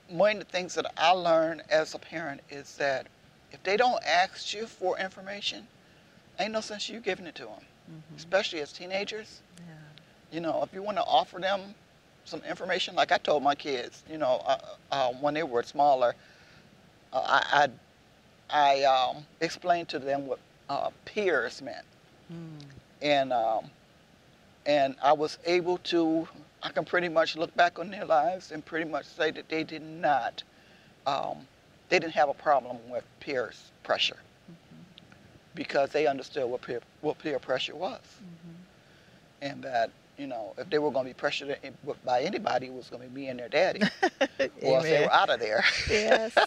one 0.08 0.32
of 0.38 0.38
the 0.46 0.50
things 0.50 0.74
that 0.74 0.92
I 0.96 1.10
learned 1.12 1.62
as 1.70 1.94
a 1.94 1.98
parent 1.98 2.40
is 2.50 2.76
that 2.76 3.06
if 3.52 3.62
they 3.62 3.76
don't 3.76 4.02
ask 4.04 4.52
you 4.54 4.66
for 4.66 4.98
information, 4.98 5.66
ain't 6.38 6.52
no 6.52 6.60
sense 6.60 6.88
you 6.88 7.00
giving 7.00 7.26
it 7.26 7.34
to 7.36 7.44
them, 7.44 7.66
Mm-hmm. 7.90 8.16
especially 8.16 8.60
as 8.60 8.72
teenagers. 8.72 9.40
Yeah. 9.58 9.74
You 10.32 10.40
know, 10.40 10.62
if 10.62 10.72
you 10.72 10.82
want 10.82 10.96
to 10.96 11.04
offer 11.04 11.38
them 11.40 11.74
some 12.30 12.42
information, 12.48 12.94
like 12.94 13.12
I 13.12 13.18
told 13.18 13.42
my 13.42 13.54
kids, 13.54 14.02
you 14.10 14.16
know, 14.16 14.40
uh, 14.46 14.58
uh, 14.92 15.08
when 15.20 15.34
they 15.34 15.42
were 15.42 15.62
smaller, 15.64 16.14
uh, 17.12 17.22
I 17.26 17.68
I, 18.52 18.82
I 18.82 18.84
um, 18.84 19.24
explained 19.40 19.88
to 19.90 19.98
them 19.98 20.26
what 20.26 20.38
uh, 20.68 20.90
peers 21.04 21.60
meant, 21.60 21.84
Mm. 22.32 22.60
and 23.02 23.32
um, 23.32 23.64
and 24.66 24.94
I 25.02 25.12
was 25.12 25.38
able 25.44 25.78
to. 25.92 26.28
I 26.62 26.68
can 26.70 26.84
pretty 26.84 27.08
much 27.08 27.36
look 27.36 27.54
back 27.56 27.78
on 27.78 27.90
their 27.90 28.04
lives 28.04 28.52
and 28.52 28.64
pretty 28.64 28.88
much 28.88 29.06
say 29.06 29.30
that 29.30 29.48
they 29.48 29.64
did 29.64 29.80
not, 29.82 30.42
um, 31.06 31.48
they 31.88 31.98
didn't 31.98 32.12
have 32.12 32.28
a 32.28 32.34
problem 32.34 32.76
with 32.90 33.02
peer 33.18 33.50
pressure 33.82 34.18
because 35.54 35.90
they 35.90 36.06
understood 36.06 36.48
what 36.50 36.60
peer 36.62 36.80
what 37.00 37.18
peer 37.18 37.38
pressure 37.38 37.74
was, 37.74 38.00
Mm-hmm. 38.22 38.62
and 39.42 39.62
that 39.64 39.90
you 40.20 40.26
know 40.26 40.52
if 40.58 40.68
they 40.68 40.78
were 40.78 40.90
going 40.90 41.06
to 41.06 41.10
be 41.10 41.14
pressured 41.14 41.56
by 42.04 42.22
anybody, 42.22 42.66
it 42.66 42.72
was 42.72 42.90
going 42.90 43.02
to 43.02 43.08
be 43.08 43.22
me 43.22 43.28
and 43.28 43.40
their 43.40 43.48
daddy, 43.48 43.80
or 44.62 44.76
else 44.76 44.84
they 44.84 45.00
were 45.00 45.12
out 45.12 45.30
of 45.30 45.40
there. 45.40 45.64
Yes. 45.88 46.36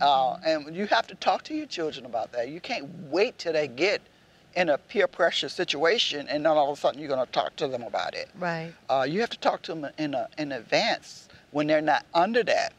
Uh, 0.00 0.38
and 0.46 0.74
you 0.74 0.86
have 0.86 1.06
to 1.06 1.14
talk 1.16 1.42
to 1.42 1.54
your 1.54 1.66
children 1.66 2.06
about 2.06 2.32
that. 2.32 2.48
You 2.48 2.60
can't 2.60 2.88
wait 3.10 3.36
till 3.38 3.52
they 3.52 3.68
get 3.68 4.00
in 4.54 4.70
a 4.70 4.78
peer 4.78 5.06
pressure 5.06 5.48
situation 5.48 6.26
and 6.28 6.46
then 6.46 6.52
all 6.52 6.72
of 6.72 6.78
a 6.78 6.80
sudden 6.80 6.98
you're 6.98 7.08
going 7.08 7.24
to 7.24 7.32
talk 7.32 7.54
to 7.56 7.68
them 7.68 7.82
about 7.82 8.14
it. 8.14 8.30
Right. 8.38 8.72
Uh, 8.88 9.06
you 9.08 9.20
have 9.20 9.30
to 9.30 9.38
talk 9.38 9.62
to 9.62 9.74
them 9.74 9.90
in, 9.98 10.14
a, 10.14 10.28
in 10.38 10.52
advance 10.52 11.28
when 11.50 11.66
they're 11.66 11.82
not 11.82 12.06
under 12.14 12.42
that 12.44 12.72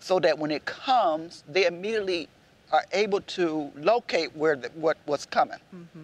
so 0.00 0.18
that 0.18 0.38
when 0.38 0.50
it 0.50 0.64
comes, 0.64 1.44
they 1.48 1.66
immediately 1.66 2.28
are 2.72 2.84
able 2.92 3.20
to 3.20 3.70
locate 3.76 4.34
where 4.34 4.56
the, 4.56 4.68
what, 4.74 4.96
what's 5.04 5.26
coming. 5.26 5.58
Mm-hmm. 5.74 6.00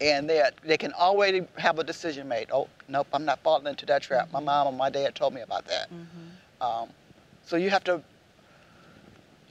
And 0.00 0.28
they, 0.28 0.42
they 0.64 0.76
can 0.76 0.92
already 0.92 1.46
have 1.56 1.78
a 1.78 1.84
decision 1.84 2.28
made. 2.28 2.48
Oh, 2.52 2.68
nope, 2.88 3.06
I'm 3.12 3.24
not 3.24 3.40
falling 3.42 3.66
into 3.66 3.86
that 3.86 4.02
trap. 4.02 4.32
My 4.32 4.40
mom 4.40 4.66
or 4.66 4.72
my 4.72 4.90
dad 4.90 5.14
told 5.14 5.34
me 5.34 5.40
about 5.40 5.66
that. 5.66 5.88
Mm-hmm. 5.90 6.62
Um, 6.62 6.88
so 7.44 7.56
you 7.56 7.70
have 7.70 7.84
to 7.84 8.02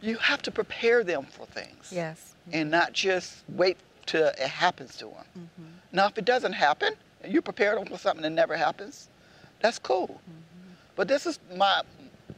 you 0.01 0.17
have 0.17 0.41
to 0.41 0.51
prepare 0.51 1.01
them 1.03 1.25
for 1.25 1.45
things 1.45 1.89
Yes. 1.89 2.35
and 2.51 2.69
not 2.69 2.91
just 2.91 3.43
wait 3.47 3.77
till 4.05 4.27
it 4.27 4.37
happens 4.39 4.97
to 4.97 5.05
them. 5.05 5.13
Mm-hmm. 5.39 5.63
Now, 5.93 6.07
if 6.07 6.17
it 6.17 6.25
doesn't 6.25 6.51
happen, 6.53 6.93
and 7.21 7.31
you 7.33 7.41
prepare 7.41 7.75
them 7.75 7.85
for 7.85 7.97
something 7.97 8.21
that 8.23 8.31
never 8.31 8.57
happens, 8.57 9.07
that's 9.61 9.79
cool. 9.79 10.19
Mm-hmm. 10.29 10.73
But 10.97 11.07
this 11.07 11.25
is 11.25 11.39
my 11.55 11.83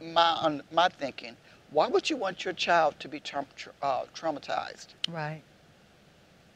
my 0.00 0.60
my 0.70 0.88
thinking. 0.88 1.36
Why 1.70 1.88
would 1.88 2.08
you 2.08 2.16
want 2.16 2.44
your 2.44 2.54
child 2.54 2.94
to 3.00 3.08
be 3.08 3.18
traum- 3.18 3.46
tra- 3.56 3.72
uh, 3.82 4.04
traumatized? 4.14 4.88
Right. 5.08 5.42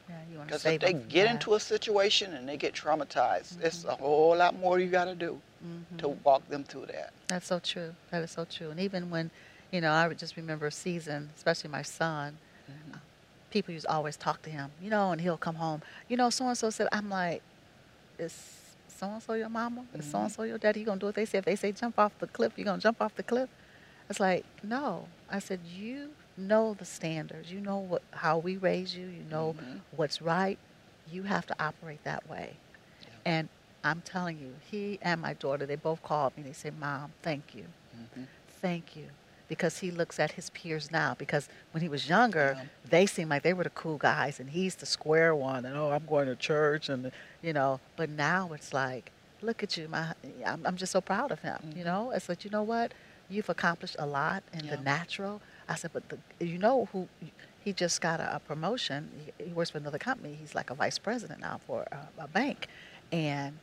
Because 0.45 0.63
save 0.63 0.75
if 0.75 0.81
they 0.81 0.93
get 0.93 1.23
that. 1.25 1.31
into 1.31 1.53
a 1.53 1.59
situation 1.59 2.33
and 2.33 2.47
they 2.47 2.57
get 2.57 2.73
traumatized, 2.73 3.61
it's 3.63 3.85
a 3.85 3.95
whole 3.95 4.35
lot 4.35 4.57
more 4.59 4.79
you 4.79 4.87
got 4.89 5.05
to 5.05 5.15
do 5.15 5.39
Mhm. 5.63 5.97
to 5.99 6.07
walk 6.09 6.47
them 6.49 6.63
through 6.63 6.87
that. 6.87 7.13
That's 7.27 7.47
so 7.47 7.59
true. 7.59 7.95
That 8.09 8.21
is 8.23 8.31
so 8.31 8.45
true. 8.45 8.69
And 8.71 8.79
even 8.79 9.09
when, 9.09 9.31
you 9.71 9.79
know, 9.79 9.91
I 9.91 10.07
would 10.07 10.19
just 10.19 10.35
remember 10.35 10.67
a 10.67 10.71
season, 10.71 11.29
especially 11.37 11.69
my 11.69 11.83
son, 11.83 12.37
Mhm. 12.69 12.99
people 13.49 13.73
used 13.73 13.85
to 13.85 13.91
always 13.93 14.17
talk 14.17 14.41
to 14.41 14.49
him, 14.49 14.71
you 14.81 14.89
know, 14.89 15.11
and 15.11 15.21
he'll 15.21 15.37
come 15.37 15.55
home, 15.55 15.81
you 16.09 16.17
know, 16.17 16.29
so 16.29 16.47
and 16.47 16.57
so 16.57 16.69
said, 16.69 16.87
I'm 16.91 17.09
like, 17.09 17.41
is 18.17 18.33
so 18.87 19.07
and 19.07 19.23
so 19.23 19.33
your 19.33 19.49
mama? 19.49 19.85
Is 19.93 20.05
so 20.11 20.19
and 20.19 20.31
so 20.31 20.43
your 20.43 20.57
daddy? 20.57 20.81
You 20.81 20.85
gonna 20.85 20.99
do 20.99 21.05
what 21.07 21.15
they 21.15 21.25
say? 21.25 21.37
If 21.37 21.45
they 21.45 21.55
say 21.55 21.71
jump 21.71 21.97
off 21.97 22.17
the 22.19 22.27
cliff, 22.27 22.53
you 22.57 22.65
gonna 22.65 22.81
jump 22.81 23.01
off 23.01 23.15
the 23.15 23.23
cliff? 23.23 23.49
It's 24.09 24.19
like, 24.19 24.45
no. 24.63 25.07
I 25.29 25.39
said, 25.39 25.61
you 25.65 26.09
know 26.37 26.73
the 26.73 26.85
standards. 26.85 27.51
You 27.51 27.59
know 27.61 27.77
what 27.79 28.01
how 28.11 28.37
we 28.37 28.57
raise 28.57 28.95
you. 28.95 29.07
You 29.07 29.23
know 29.29 29.55
Mhm. 29.59 29.81
what's 29.95 30.21
right. 30.21 30.57
You 31.11 31.23
have 31.23 31.45
to 31.47 31.55
operate 31.63 32.03
that 32.03 32.27
way. 32.29 32.57
Yeah. 33.01 33.07
And 33.25 33.49
I'm 33.83 34.01
telling 34.01 34.37
you, 34.39 34.55
he 34.69 34.99
and 35.01 35.21
my 35.21 35.33
daughter, 35.33 35.65
they 35.65 35.75
both 35.75 36.03
called 36.03 36.37
me. 36.37 36.43
They 36.43 36.53
said, 36.53 36.77
Mom, 36.79 37.13
thank 37.21 37.55
you. 37.55 37.65
Mhm. 37.97 38.27
Thank 38.61 38.95
you. 38.95 39.07
Because 39.47 39.79
he 39.79 39.91
looks 39.91 40.17
at 40.19 40.31
his 40.33 40.49
peers 40.51 40.91
now. 40.91 41.13
Because 41.17 41.49
when 41.71 41.81
he 41.81 41.89
was 41.89 42.07
younger, 42.07 42.55
Yeah. 42.57 42.65
they 42.89 43.05
seemed 43.05 43.29
like 43.29 43.43
they 43.43 43.53
were 43.53 43.65
the 43.65 43.69
cool 43.71 43.97
guys, 43.97 44.39
and 44.39 44.51
he's 44.51 44.75
the 44.75 44.85
square 44.85 45.35
one. 45.35 45.65
And 45.65 45.75
oh, 45.75 45.91
I'm 45.91 46.05
going 46.05 46.27
to 46.27 46.35
church, 46.35 46.87
and 46.89 47.11
you 47.41 47.51
know. 47.53 47.79
But 47.97 48.09
now 48.09 48.53
it's 48.53 48.71
like, 48.73 49.11
look 49.41 49.61
at 49.63 49.75
you, 49.75 49.87
my. 49.89 50.13
I'm, 50.45 50.65
I'm 50.65 50.77
just 50.77 50.91
so 50.93 51.01
proud 51.01 51.31
of 51.31 51.41
him. 51.41 51.73
You 51.75 51.81
Mhm. 51.83 51.85
know, 51.85 52.11
it's 52.11 52.29
like 52.29 52.45
you 52.45 52.51
know 52.51 52.63
what, 52.63 52.93
you've 53.29 53.49
accomplished 53.49 53.95
a 53.99 54.05
lot 54.05 54.43
in 54.53 54.67
the 54.67 54.77
natural. 54.77 55.41
I 55.71 55.75
said, 55.75 55.91
but 55.93 56.03
the, 56.09 56.17
you 56.45 56.57
know 56.57 56.87
who? 56.91 57.07
He 57.63 57.71
just 57.73 58.01
got 58.01 58.19
a, 58.19 58.35
a 58.35 58.39
promotion. 58.39 59.09
He, 59.37 59.45
he 59.45 59.53
works 59.53 59.69
for 59.69 59.77
another 59.77 59.97
company. 59.99 60.35
He's 60.39 60.53
like 60.53 60.69
a 60.69 60.75
vice 60.75 60.97
president 60.97 61.39
now 61.39 61.59
for 61.65 61.83
a, 61.91 62.23
a 62.23 62.27
bank, 62.27 62.67
and 63.11 63.57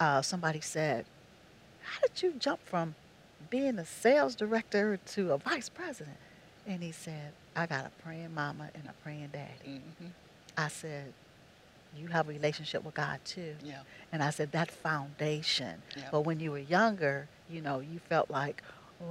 uh, 0.00 0.22
somebody 0.22 0.60
said, 0.60 1.04
"How 1.82 2.00
did 2.00 2.20
you 2.22 2.32
jump 2.38 2.60
from 2.64 2.94
being 3.50 3.78
a 3.78 3.86
sales 3.86 4.34
director 4.34 4.98
to 5.14 5.32
a 5.32 5.38
vice 5.38 5.68
president?" 5.68 6.16
And 6.66 6.82
he 6.82 6.90
said, 6.92 7.32
"I 7.54 7.66
got 7.66 7.86
a 7.86 7.90
praying 8.02 8.34
mama 8.34 8.70
and 8.74 8.84
a 8.88 8.94
praying 9.04 9.30
daddy." 9.32 9.80
Mhm. 10.02 10.10
I 10.56 10.68
said, 10.68 11.12
"You 11.96 12.08
have 12.08 12.28
a 12.28 12.32
relationship 12.32 12.82
with 12.84 12.94
God 12.94 13.20
too." 13.24 13.54
Yeah. 13.62 13.82
And 14.10 14.22
I 14.22 14.30
said, 14.30 14.50
"That 14.52 14.70
foundation." 14.70 15.82
Yeah. 15.96 16.08
But 16.10 16.22
when 16.22 16.40
you 16.40 16.50
were 16.50 16.58
younger, 16.58 17.28
you 17.48 17.60
know, 17.60 17.80
you 17.80 17.98
felt 18.08 18.30
like, 18.30 18.62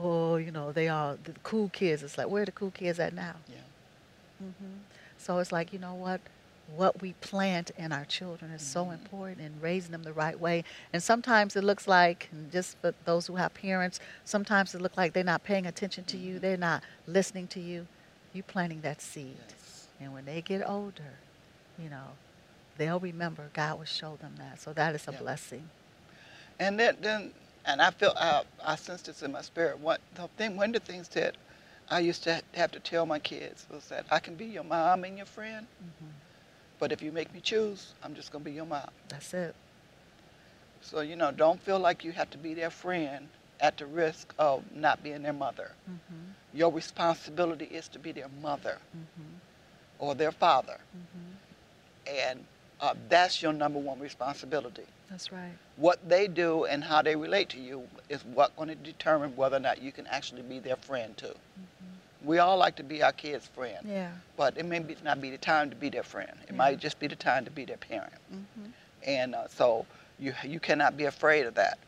"Oh, 0.01 0.35
you 0.37 0.51
know, 0.51 0.71
they 0.71 0.87
are 0.87 1.17
the 1.23 1.33
cool 1.43 1.69
kids." 1.69 2.03
It's 2.03 2.17
like, 2.17 2.27
where 2.29 2.43
are 2.43 2.45
the 2.45 2.51
cool 2.51 2.71
kids 2.71 2.99
at 2.99 3.13
now? 3.13 3.35
Yeah. 3.47 3.55
mm-hmm. 4.43 4.77
So 5.17 5.37
it's 5.39 5.51
like, 5.51 5.71
you 5.73 5.79
know 5.79 5.93
what? 5.93 6.21
What 6.75 7.01
we 7.01 7.13
plant 7.13 7.71
in 7.77 7.91
our 7.91 8.05
children 8.05 8.49
is 8.51 8.61
so 8.61 8.85
Mhm. 8.85 8.93
important 8.93 9.41
in 9.41 9.59
raising 9.59 9.91
them 9.91 10.03
the 10.03 10.13
right 10.13 10.39
way. 10.39 10.63
And 10.93 11.03
sometimes 11.03 11.55
it 11.55 11.63
looks 11.63 11.87
like, 11.87 12.29
and 12.31 12.51
just 12.51 12.77
for 12.77 12.93
those 13.05 13.27
who 13.27 13.35
have 13.35 13.53
parents, 13.53 13.99
sometimes 14.23 14.73
it 14.73 14.81
looks 14.81 14.97
like 14.97 15.13
they're 15.13 15.23
not 15.23 15.43
paying 15.43 15.65
attention 15.67 16.05
to 16.05 16.17
you, 16.17 16.35
Mhm. 16.37 16.41
they're 16.41 16.57
not 16.57 16.83
listening 17.07 17.47
to 17.49 17.59
you. 17.59 17.87
You 18.33 18.41
planting 18.43 18.81
that 18.81 19.01
seed. 19.01 19.37
Yes. 19.49 19.87
And 19.99 20.13
when 20.13 20.25
they 20.25 20.41
get 20.41 20.67
older, 20.67 21.19
you 21.77 21.89
know, 21.89 22.15
they'll 22.77 22.99
remember 22.99 23.49
God 23.53 23.77
will 23.77 23.85
show 23.85 24.15
them 24.15 24.35
that. 24.37 24.59
So 24.61 24.71
that 24.73 24.95
is 24.95 25.07
a 25.07 25.11
blessing. 25.11 25.69
And 26.57 26.79
then, 26.79 26.97
then 27.01 27.33
and 27.65 27.81
I 27.81 27.91
feel 27.91 28.13
I, 28.17 28.43
I 28.63 28.75
sense 28.75 29.01
this 29.03 29.21
in 29.23 29.31
my 29.31 29.41
spirit. 29.41 29.79
What 29.79 30.01
the 30.15 30.27
thing, 30.37 30.55
one 30.57 30.75
of 30.75 30.85
the 30.85 30.91
things 30.91 31.07
that 31.09 31.35
I 31.89 31.99
used 31.99 32.23
to 32.23 32.41
have 32.53 32.71
to 32.71 32.79
tell 32.79 33.05
my 33.05 33.19
kids 33.19 33.67
was 33.71 33.87
that 33.89 34.05
I 34.11 34.19
can 34.19 34.35
be 34.35 34.45
your 34.45 34.63
mom 34.63 35.03
and 35.03 35.17
your 35.17 35.25
friend, 35.27 35.67
hmm 35.79 36.09
but 36.79 36.91
if 36.91 37.01
you 37.01 37.11
make 37.11 37.33
me 37.33 37.39
choose, 37.41 37.93
I'm 38.03 38.13
just 38.15 38.31
gonna 38.31 38.43
be 38.43 38.51
your 38.53 38.65
mom. 38.65 38.89
That's 39.09 39.33
it. 39.33 39.55
So 40.81 41.01
you 41.01 41.15
know, 41.15 41.31
don't 41.31 41.61
feel 41.61 41.79
like 41.79 42.03
you 42.03 42.11
have 42.11 42.29
to 42.31 42.37
be 42.37 42.53
their 42.53 42.69
friend 42.71 43.29
at 43.59 43.77
the 43.77 43.85
risk 43.85 44.33
of 44.37 44.63
not 44.75 45.03
being 45.03 45.21
their 45.23 45.33
mother. 45.33 45.71
hmm 45.85 46.31
Your 46.53 46.71
responsibility 46.71 47.65
is 47.65 47.87
to 47.89 47.99
be 47.99 48.11
their 48.11 48.29
mother 48.41 48.77
hmm 48.91 49.35
or 49.99 50.15
their 50.15 50.31
father, 50.31 50.79
hmm 50.91 51.33
and 52.07 52.45
uh, 52.81 52.93
that's 53.09 53.41
your 53.41 53.53
number 53.53 53.79
one 53.79 53.99
responsibility. 53.99 54.83
That's 55.09 55.31
right. 55.31 55.53
What 55.77 56.07
they 56.07 56.27
do 56.27 56.65
and 56.65 56.83
how 56.83 57.01
they 57.01 57.15
relate 57.15 57.49
to 57.49 57.59
you 57.59 57.87
is 58.09 58.23
what 58.25 58.55
going 58.55 58.69
to 58.69 58.75
determine 58.75 59.35
whether 59.35 59.57
or 59.57 59.59
not 59.59 59.81
you 59.81 59.91
can 59.91 60.07
actually 60.07 60.41
be 60.41 60.59
their 60.59 60.75
friend 60.75 61.15
too. 61.17 61.27
hmm 61.27 62.27
We 62.27 62.39
all 62.39 62.57
like 62.57 62.75
to 62.77 62.83
be 62.83 63.01
our 63.03 63.11
kids' 63.13 63.47
friend, 63.47 63.77
Yeah. 63.87 64.11
but 64.37 64.57
it 64.57 64.65
may 64.65 64.79
be, 64.79 64.95
not 65.03 65.21
be 65.21 65.29
the 65.31 65.37
time 65.37 65.69
to 65.69 65.75
be 65.75 65.89
their 65.89 66.03
friend. 66.03 66.31
It 66.43 66.51
Yeah. 66.51 66.57
might 66.57 66.79
just 66.79 66.99
be 66.99 67.07
the 67.07 67.15
time 67.15 67.45
to 67.45 67.51
be 67.51 67.65
their 67.65 67.77
parent. 67.77 68.13
hmm 68.29 68.69
and 69.03 69.33
uh, 69.33 69.47
so 69.47 69.85
you 70.19 70.31
you 70.43 70.59
cannot 70.59 70.95
be 70.95 71.05
afraid 71.05 71.47
of 71.47 71.55
that, 71.55 71.79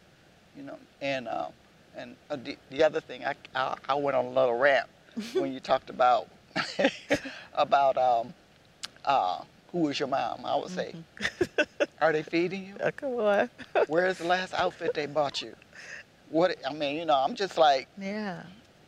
you 0.58 0.64
know. 0.64 0.80
And 1.02 1.28
uh, 1.28 1.50
and 1.96 2.16
uh, 2.32 2.38
the, 2.44 2.58
the 2.72 2.84
other 2.84 3.00
thing, 3.02 3.24
I, 3.24 3.36
I 3.56 3.76
I 3.90 3.94
went 3.96 4.18
on 4.18 4.26
a 4.26 4.30
little 4.30 4.58
rant 4.58 4.90
when 5.34 5.54
you 5.54 5.60
talked 5.60 5.92
about 5.92 6.28
about 7.54 7.98
um, 7.98 8.34
uh, 9.06 9.44
who 9.74 9.90
is 9.90 10.00
your 10.00 10.08
mom. 10.08 10.46
I 10.46 10.56
would 10.56 10.70
say, 10.70 10.96
are 12.00 12.14
they 12.14 12.24
feeding 12.24 12.68
you? 12.68 12.76
Uh, 12.82 12.92
come 12.96 13.16
on. 13.16 13.50
Where's 13.88 14.20
the 14.20 14.26
last 14.26 14.54
outfit 14.54 14.94
they 14.94 15.08
bought 15.08 15.42
you? 15.42 15.54
What 16.30 16.56
I 16.68 16.72
mean, 16.74 16.96
you 16.96 17.06
know, 17.06 17.16
I'm 17.16 17.36
just 17.36 17.58
like, 17.58 17.90
Yeah. 18.00 18.44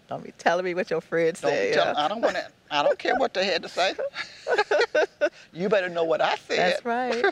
Don't 0.08 0.24
be 0.24 0.32
telling 0.38 0.64
me 0.64 0.76
what 0.76 0.92
your 0.92 1.02
friends 1.02 1.42
don't 1.42 1.50
say. 1.52 1.72
be 1.72 1.78
yeah. 1.78 1.96
I 1.98 2.08
don't 2.08 2.22
want 2.22 2.36
to. 2.36 2.48
I 2.70 2.84
don't 2.84 2.98
care 2.98 3.16
what 3.16 3.34
they 3.34 3.46
had 3.46 3.64
to 3.64 3.70
say. 3.70 3.96
you 5.54 5.68
better 5.68 5.90
know 5.90 6.04
what 6.04 6.22
I 6.22 6.36
said. 6.36 6.60
That's 6.60 6.86
right. 6.86 7.26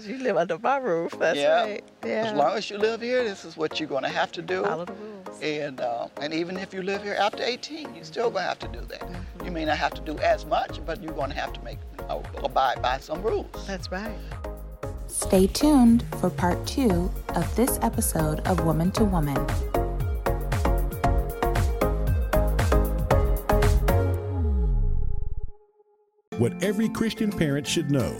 You 0.00 0.18
live 0.18 0.36
under 0.36 0.58
my 0.58 0.76
roof. 0.78 1.16
That's 1.18 1.38
yeah. 1.38 1.62
right. 1.62 1.84
Yeah. 2.04 2.26
As 2.26 2.32
long 2.32 2.56
as 2.56 2.68
you 2.70 2.78
live 2.78 3.00
here, 3.00 3.22
this 3.24 3.44
is 3.44 3.56
what 3.56 3.78
you're 3.78 3.88
going 3.88 4.02
to 4.02 4.08
have 4.08 4.32
to 4.32 4.42
do. 4.42 4.62
Follow 4.62 4.84
the 4.84 4.92
rules. 4.92 5.42
And 5.42 5.80
uh, 5.80 6.08
and 6.20 6.32
even 6.32 6.56
if 6.56 6.72
you 6.72 6.82
live 6.82 7.02
here 7.02 7.14
after 7.14 7.42
18, 7.42 7.94
you're 7.94 8.04
still 8.04 8.30
going 8.30 8.42
to 8.42 8.48
have 8.48 8.58
to 8.60 8.68
do 8.68 8.80
that. 8.80 9.00
Mm-hmm. 9.00 9.44
You 9.44 9.50
may 9.50 9.64
not 9.64 9.76
have 9.76 9.94
to 9.94 10.00
do 10.00 10.18
as 10.18 10.46
much, 10.46 10.84
but 10.84 11.02
you're 11.02 11.12
going 11.12 11.30
to 11.30 11.36
have 11.36 11.52
to 11.52 11.62
make 11.62 11.78
uh, 12.08 12.20
abide 12.42 12.80
by 12.82 12.98
some 12.98 13.22
rules. 13.22 13.66
That's 13.66 13.90
right. 13.90 14.16
Stay 15.06 15.46
tuned 15.46 16.04
for 16.20 16.30
part 16.30 16.66
two 16.66 17.10
of 17.30 17.56
this 17.56 17.78
episode 17.82 18.40
of 18.40 18.64
Woman 18.64 18.90
to 18.92 19.04
Woman. 19.04 19.36
What 26.38 26.62
every 26.62 26.88
Christian 26.88 27.30
parent 27.30 27.66
should 27.66 27.90
know. 27.90 28.16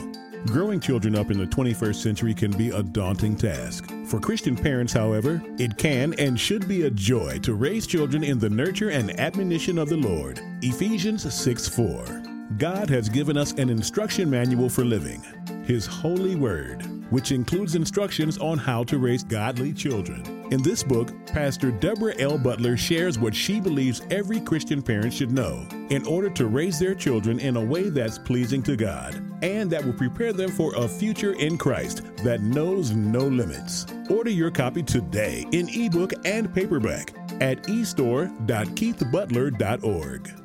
Growing 0.46 0.78
children 0.78 1.16
up 1.16 1.30
in 1.30 1.38
the 1.38 1.46
21st 1.46 1.94
century 1.94 2.34
can 2.34 2.50
be 2.50 2.68
a 2.68 2.82
daunting 2.82 3.34
task. 3.34 3.90
For 4.06 4.20
Christian 4.20 4.54
parents, 4.54 4.92
however, 4.92 5.42
it 5.58 5.78
can 5.78 6.12
and 6.18 6.38
should 6.38 6.68
be 6.68 6.82
a 6.82 6.90
joy 6.90 7.38
to 7.38 7.54
raise 7.54 7.86
children 7.86 8.22
in 8.22 8.38
the 8.38 8.50
nurture 8.50 8.90
and 8.90 9.18
admonition 9.18 9.78
of 9.78 9.88
the 9.88 9.96
Lord. 9.96 10.40
Ephesians 10.60 11.32
6 11.32 11.68
4. 11.68 12.22
God 12.58 12.90
has 12.90 13.08
given 13.08 13.38
us 13.38 13.52
an 13.52 13.70
instruction 13.70 14.28
manual 14.28 14.68
for 14.68 14.84
living, 14.84 15.24
His 15.64 15.86
holy 15.86 16.36
word, 16.36 16.84
which 17.14 17.30
includes 17.30 17.76
instructions 17.76 18.38
on 18.38 18.58
how 18.58 18.82
to 18.82 18.98
raise 18.98 19.22
godly 19.22 19.72
children. 19.72 20.48
In 20.50 20.60
this 20.62 20.82
book, 20.82 21.12
Pastor 21.26 21.70
Deborah 21.70 22.18
L. 22.18 22.36
Butler 22.36 22.76
shares 22.76 23.20
what 23.20 23.36
she 23.36 23.60
believes 23.60 24.02
every 24.10 24.40
Christian 24.40 24.82
parent 24.82 25.12
should 25.12 25.30
know 25.30 25.64
in 25.90 26.04
order 26.08 26.28
to 26.30 26.48
raise 26.48 26.80
their 26.80 26.96
children 26.96 27.38
in 27.38 27.56
a 27.56 27.64
way 27.64 27.88
that's 27.88 28.18
pleasing 28.18 28.64
to 28.64 28.74
God 28.74 29.14
and 29.44 29.70
that 29.70 29.84
will 29.84 29.92
prepare 29.92 30.32
them 30.32 30.50
for 30.50 30.74
a 30.74 30.88
future 30.88 31.34
in 31.34 31.56
Christ 31.56 32.02
that 32.24 32.42
knows 32.42 32.90
no 32.90 33.20
limits. 33.20 33.86
Order 34.10 34.30
your 34.30 34.50
copy 34.50 34.82
today 34.82 35.46
in 35.52 35.68
ebook 35.68 36.14
and 36.24 36.52
paperback 36.52 37.14
at 37.40 37.62
estore.keithbutler.org. 37.68 40.43